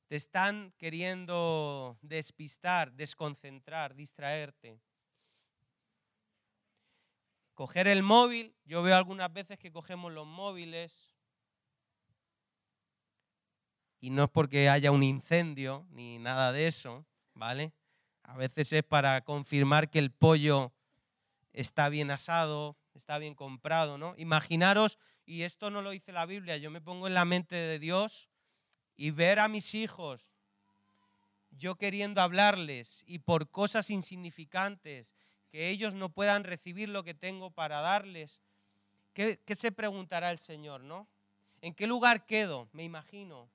te 0.08 0.15
están 0.15 0.71
queriendo 0.77 1.99
despistar, 2.01 2.93
desconcentrar, 2.93 3.93
distraerte. 3.93 4.79
Coger 7.55 7.89
el 7.89 8.03
móvil, 8.03 8.55
yo 8.63 8.84
veo 8.84 8.95
algunas 8.95 9.34
veces 9.34 9.60
que 9.60 9.69
cogemos 9.69 10.13
los 10.13 10.25
móviles 10.25 11.13
y 13.99 14.12
no 14.12 14.23
es 14.23 14.29
porque 14.29 14.69
haya 14.69 14.91
un 14.91 15.03
incendio 15.03 15.86
ni 15.89 16.19
nada 16.19 16.53
de 16.53 16.67
eso, 16.67 17.05
¿vale? 17.34 17.73
A 18.23 18.38
veces 18.38 18.71
es 18.71 18.84
para 18.84 19.19
confirmar 19.25 19.89
que 19.89 19.99
el 19.99 20.13
pollo 20.13 20.71
está 21.51 21.89
bien 21.89 22.12
asado, 22.12 22.77
está 22.95 23.17
bien 23.17 23.36
comprado, 23.36 23.97
¿no? 23.97 24.15
Imaginaros, 24.17 24.97
y 25.25 25.43
esto 25.43 25.69
no 25.69 25.81
lo 25.81 25.91
dice 25.91 26.12
la 26.12 26.25
Biblia, 26.25 26.58
yo 26.58 26.71
me 26.71 26.81
pongo 26.81 27.08
en 27.08 27.13
la 27.13 27.25
mente 27.25 27.55
de 27.55 27.79
Dios 27.79 28.27
y 28.95 29.12
ver 29.12 29.39
a 29.39 29.47
mis 29.47 29.75
hijos 29.75 30.36
yo 31.58 31.75
queriendo 31.75 32.21
hablarles 32.21 33.03
y 33.08 33.19
por 33.19 33.49
cosas 33.49 33.89
insignificantes 33.89 35.13
que 35.49 35.69
ellos 35.69 35.93
no 35.93 36.10
puedan 36.10 36.43
recibir 36.43 36.89
lo 36.89 37.03
que 37.03 37.13
tengo 37.13 37.51
para 37.51 37.81
darles, 37.81 38.41
¿qué, 39.13 39.39
se 39.55 39.71
preguntará 39.71 40.31
el 40.31 40.39
Señor, 40.39 40.81
no? 40.81 41.08
¿En 41.62 41.73
qué 41.73 41.88
lugar 41.88 42.25
quedo? 42.25 42.67
Me 42.73 42.84
imagino. 42.84 43.49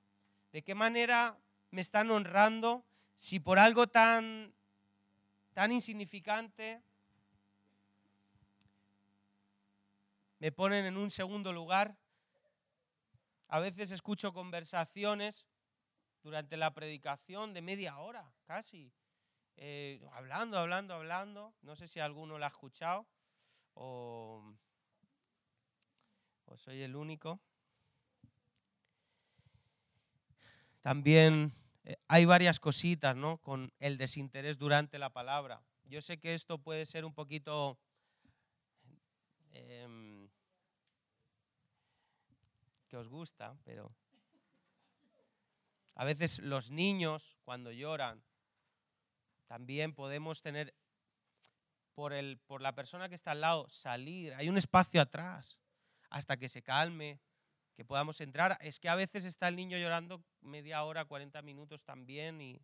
¿De 0.51 0.63
qué 0.63 0.75
manera 0.75 1.37
me 1.69 1.81
están 1.81 2.09
honrando 2.11 2.83
si 3.15 3.39
por 3.39 3.59
algo 3.59 3.87
tan, 3.87 4.53
tan 5.53 5.71
insignificante 5.71 6.81
me 10.41 10.51
ponen 10.51 10.85
en 10.85 10.97
un 10.97 11.11
segundo 11.11 11.53
lugar, 11.53 11.95
a 13.47 13.59
veces 13.59 13.91
escucho 13.91 14.33
conversaciones 14.33 15.45
durante 16.23 16.57
la 16.57 16.73
predicación 16.73 17.53
de 17.53 17.61
media 17.61 17.99
hora, 17.99 18.33
casi, 18.45 18.91
eh, 19.57 20.03
hablando, 20.13 20.57
hablando, 20.57 20.95
hablando. 20.95 21.53
No 21.61 21.75
sé 21.75 21.87
si 21.87 21.99
alguno 21.99 22.39
lo 22.39 22.45
ha 22.45 22.47
escuchado 22.47 23.05
o, 23.75 24.55
o 26.45 26.57
soy 26.57 26.81
el 26.81 26.95
único. 26.95 27.39
También 30.81 31.53
eh, 31.83 31.97
hay 32.07 32.25
varias 32.25 32.59
cositas, 32.59 33.15
¿no? 33.15 33.37
Con 33.37 33.71
el 33.77 33.95
desinterés 33.95 34.57
durante 34.57 34.97
la 34.97 35.11
palabra. 35.11 35.61
Yo 35.83 36.01
sé 36.01 36.19
que 36.19 36.33
esto 36.33 36.57
puede 36.57 36.87
ser 36.87 37.05
un 37.05 37.13
poquito... 37.13 37.77
Em, 39.53 40.10
que 42.91 42.97
os 42.97 43.07
gusta, 43.07 43.57
pero... 43.63 43.95
A 45.95 46.05
veces 46.05 46.39
los 46.39 46.71
niños, 46.71 47.37
cuando 47.43 47.71
lloran, 47.71 48.23
también 49.47 49.93
podemos 49.93 50.41
tener, 50.41 50.73
por, 51.93 52.13
el, 52.13 52.37
por 52.39 52.61
la 52.61 52.75
persona 52.75 53.09
que 53.09 53.15
está 53.15 53.31
al 53.31 53.41
lado, 53.41 53.69
salir. 53.69 54.33
Hay 54.35 54.49
un 54.49 54.57
espacio 54.57 55.01
atrás 55.01 55.59
hasta 56.09 56.37
que 56.37 56.49
se 56.49 56.61
calme, 56.61 57.19
que 57.75 57.85
podamos 57.85 58.19
entrar. 58.21 58.57
Es 58.61 58.79
que 58.79 58.89
a 58.89 58.95
veces 58.95 59.25
está 59.25 59.47
el 59.47 59.55
niño 59.55 59.77
llorando 59.77 60.23
media 60.41 60.83
hora, 60.83 61.05
40 61.05 61.41
minutos 61.41 61.83
también 61.83 62.41
y 62.41 62.61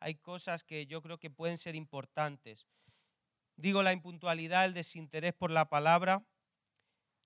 hay 0.00 0.14
cosas 0.14 0.64
que 0.64 0.86
yo 0.86 1.02
creo 1.02 1.18
que 1.18 1.30
pueden 1.30 1.58
ser 1.58 1.74
importantes. 1.74 2.66
Digo 3.56 3.82
la 3.82 3.92
impuntualidad, 3.92 4.64
el 4.64 4.74
desinterés 4.74 5.34
por 5.34 5.50
la 5.50 5.68
palabra, 5.68 6.24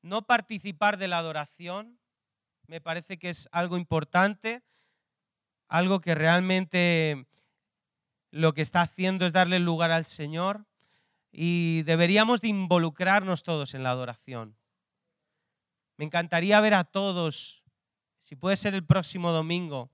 no 0.00 0.22
participar 0.22 0.96
de 0.96 1.09
la 1.09 1.18
adoración, 1.18 2.00
me 2.72 2.80
parece 2.80 3.18
que 3.18 3.28
es 3.28 3.50
algo 3.52 3.76
importante, 3.76 4.62
algo 5.68 6.00
que 6.00 6.14
realmente 6.14 7.26
lo 8.30 8.54
que 8.54 8.62
está 8.62 8.80
haciendo 8.80 9.26
es 9.26 9.35
darle 9.35 9.58
lugar 9.58 9.90
al 9.90 10.06
Señor 10.06 10.64
y 11.30 11.82
deberíamos 11.82 12.40
de 12.40 12.48
involucrarnos 12.48 13.42
todos 13.42 13.74
en 13.74 13.82
la 13.82 13.90
adoración. 13.90 14.56
Me 15.98 16.06
encantaría 16.06 16.62
ver 16.62 16.72
a 16.72 16.85
todos, 16.85 17.62
si 18.22 18.37
puede 18.37 18.56
ser 18.56 18.72
el 18.72 18.87
próximo 18.87 19.32
domingo, 19.32 19.90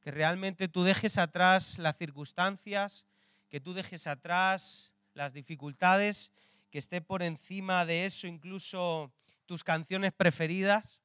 que 0.00 0.10
realmente 0.10 0.66
tú 0.66 0.82
dejes 0.82 1.18
atrás 1.18 1.78
las 1.78 1.98
circunstancias, 1.98 3.06
que 3.48 3.60
tú 3.60 3.74
dejes 3.74 4.08
atrás 4.08 4.92
las 5.14 5.34
dificultades, 5.34 6.32
que 6.72 6.80
esté 6.80 7.00
por 7.00 7.22
encima 7.22 7.86
de 7.86 8.06
eso 8.06 8.26
incluso 8.26 9.12
tus 9.46 9.62
canciones 9.62 10.12
preferidas, 10.12 10.98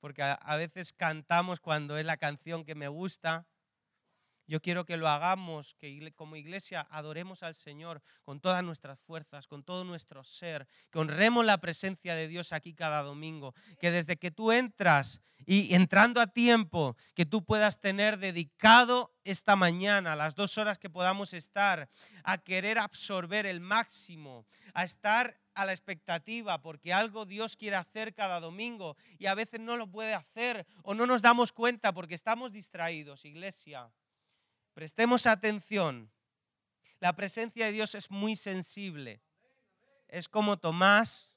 porque 0.00 0.22
a, 0.22 0.56
veces 0.56 0.92
cantamos 0.92 1.60
cuando 1.60 1.98
es 1.98 2.06
la 2.06 2.16
canción 2.16 2.64
que 2.64 2.74
me 2.74 2.88
gusta, 2.88 3.46
yo 4.48 4.60
quiero 4.60 4.84
que 4.84 4.96
lo 4.96 5.08
hagamos, 5.08 5.74
que 5.74 6.12
como 6.14 6.36
iglesia 6.36 6.86
adoremos 6.90 7.42
al 7.42 7.56
Señor 7.56 8.00
con 8.22 8.40
todas 8.40 8.62
nuestras 8.62 9.00
fuerzas, 9.00 9.48
con 9.48 9.64
todo 9.64 9.84
nuestro 9.84 10.22
ser, 10.22 10.68
que 10.90 11.00
honremos 11.00 11.44
la 11.44 11.58
presencia 11.58 12.14
de 12.14 12.28
Dios 12.28 12.52
aquí 12.52 12.72
cada 12.72 13.02
domingo, 13.02 13.54
que 13.80 13.90
desde 13.90 14.16
que 14.16 14.30
tú 14.30 14.52
entras 14.52 15.20
y 15.46 15.74
entrando 15.74 16.20
a 16.20 16.28
tiempo, 16.28 16.96
que 17.14 17.26
tú 17.26 17.44
puedas 17.44 17.80
tener 17.80 18.18
dedicado 18.18 19.12
esta 19.24 19.56
mañana, 19.56 20.14
las 20.14 20.36
dos 20.36 20.58
horas 20.58 20.78
que 20.78 20.90
podamos 20.90 21.32
estar, 21.34 21.88
a 22.22 22.38
querer 22.38 22.78
absorber 22.78 23.46
el 23.46 23.60
máximo, 23.60 24.46
a 24.74 24.84
estar 24.84 25.40
a 25.56 25.64
la 25.64 25.72
expectativa, 25.72 26.60
porque 26.60 26.92
algo 26.92 27.24
Dios 27.24 27.56
quiere 27.56 27.76
hacer 27.76 28.14
cada 28.14 28.40
domingo 28.40 28.96
y 29.18 29.26
a 29.26 29.34
veces 29.34 29.58
no 29.58 29.76
lo 29.76 29.90
puede 29.90 30.12
hacer 30.14 30.66
o 30.82 30.94
no 30.94 31.06
nos 31.06 31.22
damos 31.22 31.50
cuenta 31.50 31.92
porque 31.92 32.14
estamos 32.14 32.52
distraídos, 32.52 33.24
iglesia. 33.24 33.90
Prestemos 34.74 35.26
atención. 35.26 36.10
La 37.00 37.16
presencia 37.16 37.66
de 37.66 37.72
Dios 37.72 37.94
es 37.94 38.10
muy 38.10 38.36
sensible. 38.36 39.22
Es 40.08 40.28
como 40.28 40.58
Tomás, 40.58 41.34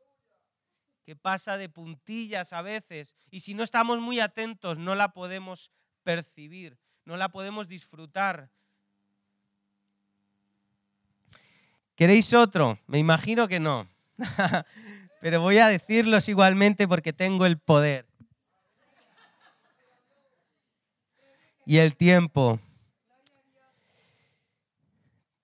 que 1.05 1.15
pasa 1.15 1.55
de 1.57 1.69
puntillas 1.69 2.51
a 2.51 2.61
veces, 2.61 3.15
y 3.31 3.39
si 3.39 3.53
no 3.53 3.63
estamos 3.63 3.99
muy 3.99 4.19
atentos 4.19 4.77
no 4.77 4.95
la 4.95 5.13
podemos 5.13 5.71
percibir, 6.03 6.77
no 7.05 7.15
la 7.15 7.29
podemos 7.29 7.69
disfrutar. 7.69 8.51
¿Queréis 11.95 12.33
otro? 12.33 12.79
Me 12.85 12.97
imagino 12.97 13.47
que 13.47 13.59
no. 13.59 13.87
Pero 15.21 15.41
voy 15.41 15.57
a 15.57 15.67
decirlos 15.67 16.29
igualmente 16.29 16.87
porque 16.87 17.13
tengo 17.13 17.45
el 17.45 17.57
poder. 17.57 18.05
Y 21.65 21.77
el 21.77 21.95
tiempo. 21.95 22.59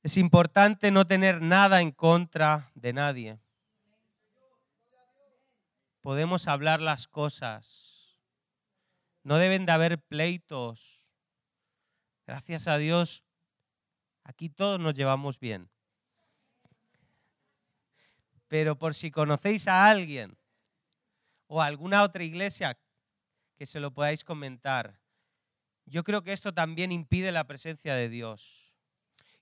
Es 0.01 0.17
importante 0.17 0.91
no 0.91 1.05
tener 1.05 1.41
nada 1.41 1.81
en 1.81 1.91
contra 1.91 2.71
de 2.75 2.93
nadie. 2.93 3.39
Podemos 6.01 6.47
hablar 6.47 6.81
las 6.81 7.07
cosas. 7.07 8.19
No 9.23 9.38
deben 9.38 9.65
de 9.65 9.71
haber 9.71 9.99
pleitos. 9.99 11.09
Gracias 12.27 12.67
a 12.67 12.77
Dios, 12.77 13.23
aquí 14.23 14.49
todos 14.49 14.79
nos 14.79 14.93
llevamos 14.93 15.39
bien. 15.39 15.69
Pero 18.55 18.79
por 18.79 18.95
si 18.95 19.11
conocéis 19.11 19.67
a 19.67 19.89
alguien 19.89 20.37
o 21.47 21.61
a 21.61 21.65
alguna 21.65 22.03
otra 22.03 22.23
iglesia 22.23 22.79
que 23.57 23.65
se 23.65 23.81
lo 23.81 23.93
podáis 23.93 24.23
comentar, 24.23 24.97
yo 25.83 26.05
creo 26.05 26.23
que 26.23 26.31
esto 26.31 26.53
también 26.53 26.93
impide 26.93 27.33
la 27.33 27.47
presencia 27.47 27.95
de 27.95 28.07
Dios. 28.07 28.73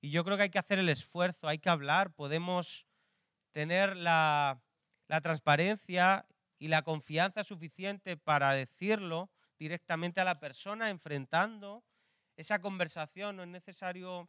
Y 0.02 0.10
yo 0.10 0.24
creo 0.24 0.36
que 0.36 0.44
hay 0.44 0.50
que 0.50 0.58
hacer 0.58 0.80
el 0.80 0.90
esfuerzo, 0.90 1.48
hay 1.48 1.60
que 1.60 1.70
hablar, 1.70 2.16
podemos 2.16 2.88
tener 3.52 3.98
la, 3.98 4.64
transparencia 5.22 6.26
y 6.58 6.70
la 6.70 6.82
confianza 6.82 7.44
suficiente 7.44 8.18
para 8.18 8.54
decirlo 8.54 9.30
directamente 9.60 10.22
a 10.22 10.26
la 10.26 10.40
persona, 10.40 10.90
enfrentando 10.90 11.84
esa 12.36 12.58
conversación. 12.62 13.36
No 13.36 13.44
es 13.44 13.50
necesario 13.50 14.28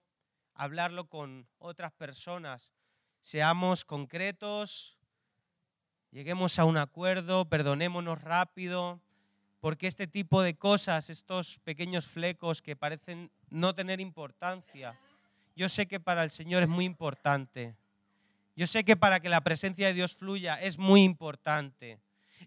hablarlo 0.53 1.09
con 1.09 1.49
otras 1.57 1.95
personas. 1.95 2.71
Seamos 3.25 3.87
concretos, 3.87 4.99
lleguemos 6.11 6.59
a 6.59 6.67
un 6.67 6.77
acuerdo, 6.77 7.49
perdonémonos 7.49 8.21
rápido, 8.21 9.01
porque 9.61 9.87
este 9.87 10.07
tipo 10.07 10.43
de 10.43 10.59
cosas, 10.59 11.09
estos 11.09 11.59
pequeños 11.61 12.07
flecos 12.07 12.61
que 12.61 12.77
parecen 12.77 13.31
no 13.49 13.75
tener 13.75 13.99
importancia, 13.99 14.95
yo 15.57 15.71
sé 15.71 15.87
que 15.87 16.01
para 16.01 16.23
el 16.23 16.31
Señor 16.31 16.65
es 16.65 16.69
muy 16.69 16.85
importante. 16.85 17.75
Yo 18.57 18.67
sé 18.67 18.85
que 18.85 18.95
para 18.95 19.21
que 19.21 19.31
la 19.31 19.41
presencia 19.41 19.87
de 19.87 19.95
Dios 19.95 20.15
fluya 20.15 20.57
es 20.57 20.77
muy 20.77 21.03
importante. 21.03 21.99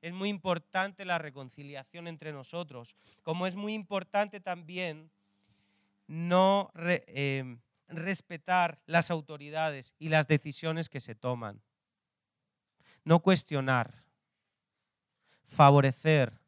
Es 0.04 0.14
muy 0.14 0.30
importante 0.30 1.06
la 1.06 1.18
reconciliación 1.18 2.08
entre 2.08 2.32
nosotros. 2.34 2.96
Como 3.24 3.48
es 3.48 3.56
muy 3.56 3.74
importante 3.74 4.40
también 4.40 5.10
no 6.06 6.70
eh, 6.76 7.58
respetar 7.88 8.82
las 8.86 9.12
autoridades 9.12 9.94
y 9.98 10.10
las 10.10 10.28
decisiones 10.28 10.90
que 10.90 11.02
se 11.02 11.16
toman. 11.16 11.62
No 13.04 13.20
cuestionar. 13.20 14.04
Favorecer 15.46 16.42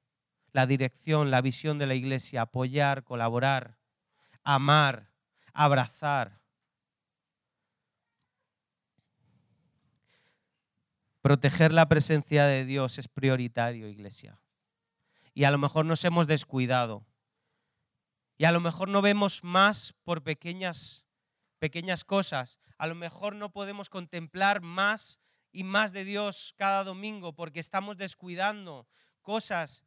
la 0.52 0.65
dirección, 0.65 1.32
la 1.32 1.41
visión 1.41 1.78
de 1.78 1.88
la 1.88 1.95
iglesia, 1.95 2.41
apoyar, 2.41 3.04
colaborar, 3.04 3.78
amar, 4.43 5.10
abrazar. 5.54 6.39
Proteger 11.21 11.71
la 11.71 11.88
presencia 11.88 12.45
de 12.45 12.65
Dios 12.65 12.97
es 12.97 13.08
prioritario, 13.08 13.88
iglesia. 13.88 14.39
Y 15.34 15.43
a 15.43 15.52
lo 15.52 15.58
mejor 15.58 15.86
nos 15.86 16.04
hemos 16.04 16.28
descuidado. 16.28 17.06
Y 18.38 18.45
a 18.45 18.52
lo 18.52 18.62
mejor 18.62 18.88
no 18.88 19.02
vemos 19.02 19.43
más 19.43 19.93
por 20.04 20.23
pequeñas, 20.23 21.06
pequeñas 21.60 22.04
cosas. 22.04 22.58
A 22.78 22.88
lo 22.88 22.95
mejor 22.95 23.36
no 23.36 23.52
podemos 23.52 23.89
contemplar 23.89 24.62
más 24.62 25.19
y 25.52 25.63
más 25.63 25.91
de 25.93 26.06
Dios 26.06 26.54
cada 26.58 26.84
domingo 26.84 27.36
porque 27.36 27.60
estamos 27.60 27.98
descuidando 27.98 28.88
cosas 29.22 29.84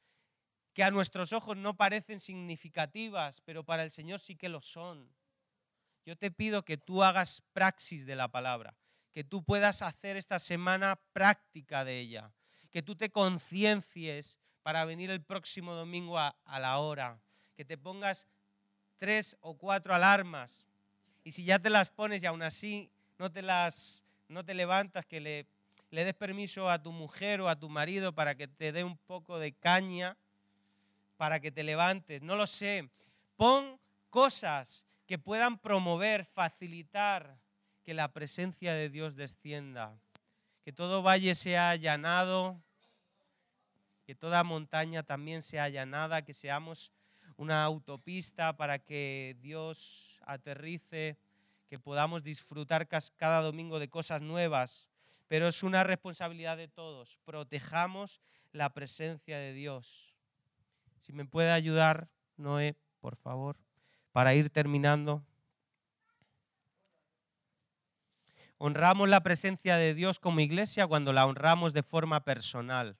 que 0.72 0.82
a 0.82 0.90
nuestros 0.90 1.32
ojos 1.32 1.56
no 1.56 1.76
parecen 1.76 2.20
significativas, 2.20 3.40
pero 3.42 3.64
para 3.64 3.82
el 3.82 3.90
Señor 3.90 4.20
sí 4.20 4.37
que 4.37 4.48
lo 4.48 4.62
son. 4.62 5.12
Yo 6.04 6.16
te 6.16 6.30
pido 6.30 6.64
que 6.64 6.78
tú 6.78 7.02
hagas 7.02 7.42
praxis 7.52 8.06
de 8.06 8.16
la 8.16 8.28
palabra, 8.28 8.76
que 9.12 9.22
tú 9.22 9.44
puedas 9.44 9.82
hacer 9.82 10.16
esta 10.16 10.38
semana 10.38 11.00
práctica 11.12 11.85
de 11.85 12.00
ella, 12.00 12.32
que 12.70 12.82
tú 12.82 12.96
te 12.96 13.11
conciencies 13.11 14.38
para 14.62 14.85
venir 14.85 15.11
el 15.11 15.22
próximo 15.22 15.74
domingo 15.74 16.18
a, 16.18 16.35
la 16.46 16.78
hora, 16.78 17.20
que 17.54 17.64
te 17.64 17.76
pongas 17.76 18.26
tres 18.96 19.37
o 19.40 19.58
cuatro 19.58 19.94
alarmas 19.94 20.66
y 21.24 21.30
si 21.30 21.44
ya 21.44 21.58
te 21.58 21.70
las 21.70 21.90
pones 21.90 22.22
y 22.22 22.26
aún 22.26 22.42
así 22.42 22.90
no 23.18 23.30
te 23.30 23.42
las 23.42 24.04
no 24.28 24.44
te 24.44 24.54
levantas, 24.54 25.04
que 25.04 25.20
le, 25.20 25.46
le 25.90 26.04
des 26.04 26.14
permiso 26.14 26.70
a 26.70 26.82
tu 26.82 26.90
mujer 26.90 27.42
o 27.42 27.48
a 27.48 27.56
tu 27.56 27.68
marido 27.68 28.14
para 28.14 28.35
que 28.35 28.48
te 28.48 28.72
dé 28.72 28.82
un 28.82 28.96
poco 28.96 29.38
de 29.38 29.52
caña, 29.52 30.16
para 31.18 31.38
que 31.38 31.52
te 31.52 31.62
levantes, 31.62 32.22
no 32.22 32.35
lo 32.35 32.46
sé. 32.46 32.88
Pon 33.37 33.78
cosas 34.08 34.87
que 35.06 35.18
puedan 35.18 35.58
promover, 35.58 36.24
facilitar 36.24 37.37
que 37.85 37.92
la 37.92 38.08
presencia 38.08 38.72
de 38.72 38.88
Dios 38.88 39.16
descienda, 39.16 39.98
que 40.64 40.72
todo 40.72 41.02
valle 41.02 41.35
sea 41.35 41.70
allanado, 41.70 42.58
que 44.06 44.14
toda 44.14 44.44
montaña 44.44 45.02
también 45.02 45.42
sea 45.42 45.64
allanada, 45.64 46.22
que 46.22 46.32
seamos 46.32 46.90
una 47.37 47.64
autopista 47.64 48.56
para 48.56 48.78
que 48.78 49.37
Dios 49.40 50.12
aterrice, 50.26 51.18
que 51.68 51.78
podamos 51.78 52.22
disfrutar 52.22 52.87
cada 52.88 53.40
domingo 53.40 53.78
de 53.78 53.88
cosas 53.88 54.20
nuevas, 54.20 54.88
pero 55.28 55.48
es 55.48 55.62
una 55.62 55.85
responsabilidad 55.85 56.56
de 56.58 56.68
todos. 56.68 57.18
Protejamos 57.24 58.20
la 58.52 58.74
presencia 58.74 59.38
de 59.38 59.52
Dios. 59.52 60.14
Si 60.98 61.12
me 61.12 61.24
puede 61.24 61.50
ayudar, 61.50 62.11
Noé, 62.37 62.76
por 63.00 63.16
favor, 63.16 63.56
para 64.12 64.35
ir 64.35 64.50
terminando. 64.50 65.24
Honramos 68.58 69.08
la 69.08 69.22
presencia 69.22 69.76
de 69.76 69.94
Dios 69.94 70.20
como 70.20 70.40
iglesia 70.40 70.87
cuando 70.87 71.12
la 71.12 71.26
honramos 71.26 71.72
de 71.72 71.82
forma 71.82 72.24
personal. 72.24 72.99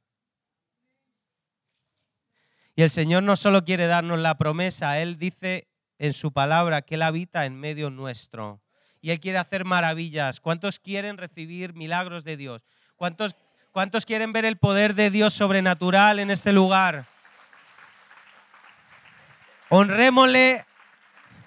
Y 2.75 2.83
el 2.83 2.91
Señor 2.91 3.23
no 3.23 3.37
solo 3.37 3.65
quiere 3.65 3.87
darnos 3.87 4.19
la 4.19 4.39
promesa, 4.39 4.99
Él 5.01 5.19
dice 5.19 5.69
en 6.03 6.13
su 6.13 6.33
palabra 6.33 6.83
que 6.83 6.97
Él 6.97 7.03
habita 7.03 7.47
en 7.47 7.59
medio 7.59 7.89
nuestro. 7.89 8.61
Y 9.01 9.13
Él 9.13 9.21
quiere 9.21 9.39
hacer 9.39 9.65
maravillas. 9.65 10.41
¿Cuántos 10.41 10.81
quieren 10.81 11.17
recibir 11.17 11.75
milagros 11.75 12.25
de 12.25 12.37
Dios? 12.37 12.63
¿Cuántos, 12.97 13.37
cuántos 13.71 14.05
quieren 14.05 14.33
ver 14.33 14.45
el 14.45 14.59
poder 14.59 14.95
de 14.95 15.11
Dios 15.11 15.33
sobrenatural 15.33 16.19
en 16.19 16.33
este 16.33 16.53
lugar? 16.53 17.05
Honrémosle 19.69 20.67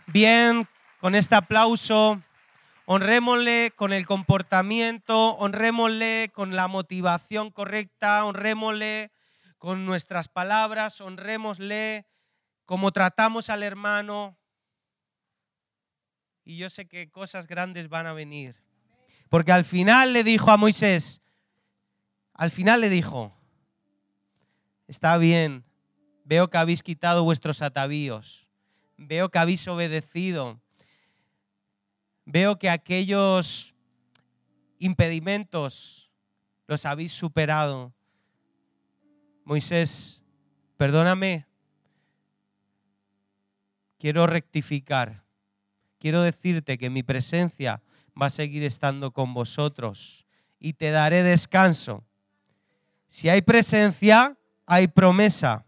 bien 0.08 0.68
con 1.01 1.16
este 1.16 1.36
aplauso 1.36 2.22
honrémosle 2.86 3.74
con 3.76 3.93
el 3.93 4.06
comportamiento, 4.06 5.32
honrémosle 5.38 6.32
con 6.34 6.56
la 6.56 6.68
motivación 6.68 7.51
correcta, 7.51 8.24
honrémosle 8.24 9.12
con 9.58 9.86
nuestras 9.86 10.28
palabras, 10.28 11.01
honrémosle 11.01 12.06
como 12.66 12.91
tratamos 12.91 13.49
al 13.49 13.64
hermano. 13.64 14.38
Y 16.46 16.58
yo 16.58 16.70
sé 16.70 16.88
que 16.88 17.10
cosas 17.10 17.48
grandes 17.48 17.89
van 17.89 18.06
a 18.08 18.14
venir. 18.14 18.56
Porque 19.30 19.52
al 19.52 19.66
final 19.66 20.14
le 20.14 20.24
dijo 20.24 20.52
a 20.52 20.58
Moisés, 20.58 21.22
al 22.34 22.52
final 22.52 22.82
le 22.82 22.89
dijo, 22.89 23.36
está 24.88 25.18
bien, 25.18 25.66
veo 26.24 26.50
que 26.50 26.58
habéis 26.58 26.84
quitado 26.84 27.24
vuestros 27.24 27.64
atavíos, 27.64 28.48
veo 28.98 29.30
que 29.30 29.39
habéis 29.39 29.68
obedecido, 29.68 30.62
veo 32.26 32.60
que 32.60 32.70
aquellos 32.70 33.74
impedimentos 34.78 36.12
los 36.68 36.86
habéis 36.86 37.12
superado. 37.12 37.93
Moisés, 39.43 40.22
perdóname, 40.78 41.48
quiero 43.98 44.28
rectificar, 44.28 45.25
quiero 46.06 46.22
decirte 46.22 46.78
que 46.78 46.91
mi 46.91 47.01
presencia 47.01 47.82
va 48.22 48.28
a 48.28 48.30
seguir 48.30 48.64
estando 48.64 49.10
con 49.10 49.34
vosotros 49.34 50.28
y 50.60 50.74
te 50.74 50.91
daré 50.91 51.24
descanso. 51.24 52.03
Si 53.08 53.28
hay 53.28 53.41
presencia, 53.41 54.38
hay 54.68 54.88
promesa. 54.88 55.66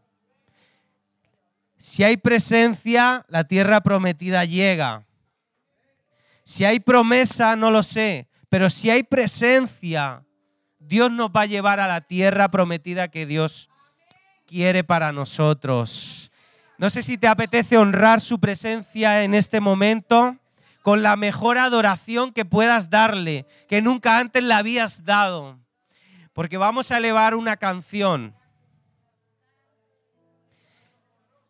Si 1.79 2.03
hay 2.03 2.17
presencia, 2.17 3.25
la 3.29 3.45
tierra 3.45 3.81
prometida 3.81 4.45
llega. 4.45 5.07
Si 6.43 6.65
hay 6.65 6.81
promesa, 6.81 7.55
no 7.55 7.71
lo 7.71 7.81
sé, 7.81 8.27
pero 8.47 8.69
si 8.69 8.91
hay 8.91 9.01
presencia, 9.01 10.23
Dios 10.77 11.11
nos 11.11 11.31
va 11.31 11.41
a 11.41 11.45
llevar 11.47 11.79
a 11.79 11.87
la 11.87 12.01
tierra 12.01 12.51
prometida 12.51 13.07
que 13.07 13.25
Dios 13.25 13.69
quiere 14.45 14.83
para 14.83 15.11
nosotros. 15.11 16.26
No 16.77 16.89
sé 16.91 17.01
si 17.01 17.17
te 17.17 17.27
apetece 17.27 17.77
honrar 17.77 18.21
su 18.21 18.39
presencia 18.39 19.23
en 19.23 19.33
este 19.33 19.59
momento 19.59 20.37
con 20.83 21.01
la 21.01 21.15
mejor 21.15 21.57
adoración 21.57 22.31
que 22.31 22.45
puedas 22.45 22.89
darle, 22.89 23.45
que 23.67 23.81
nunca 23.81 24.19
antes 24.19 24.43
le 24.43 24.53
habías 24.53 25.03
dado. 25.03 25.59
Porque 26.33 26.57
vamos 26.57 26.91
a 26.91 26.97
elevar 26.97 27.33
una 27.33 27.57
canción. 27.57 28.35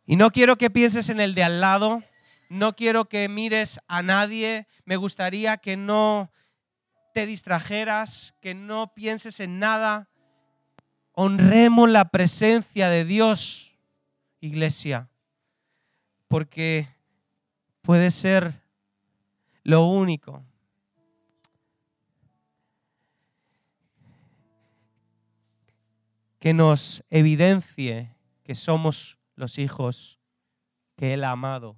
Y 0.05 0.15
no 0.15 0.31
quiero 0.31 0.57
que 0.57 0.69
pienses 0.69 1.09
en 1.09 1.19
el 1.19 1.35
de 1.35 1.43
al 1.43 1.59
lado, 1.59 2.01
no 2.49 2.77
quiero 2.77 3.09
que 3.09 3.27
mires 3.27 3.81
a 3.89 4.01
nadie, 4.01 4.65
me 4.85 4.95
gustaría 4.95 5.57
que 5.57 5.75
no 5.75 6.31
te 7.13 7.25
distrajeras, 7.25 8.33
que 8.41 8.55
no 8.55 8.93
pienses 8.93 9.41
en 9.41 9.59
nada. 9.59 10.07
Honremos 11.11 11.89
la 11.89 12.05
presencia 12.05 12.87
de 12.87 13.03
Dios, 13.03 13.73
iglesia, 14.39 15.09
porque 16.27 16.87
puede 17.81 18.11
ser 18.11 18.61
lo 19.63 19.85
único. 19.85 20.43
que 26.39 26.53
nos 26.53 27.03
evidencie 27.09 28.15
que 28.43 28.53
somos 28.53 29.17
los 29.35 29.57
hijos 29.57 30.19
que 30.95 31.13
Él 31.13 31.23
ha 31.23 31.31
amado 31.31 31.77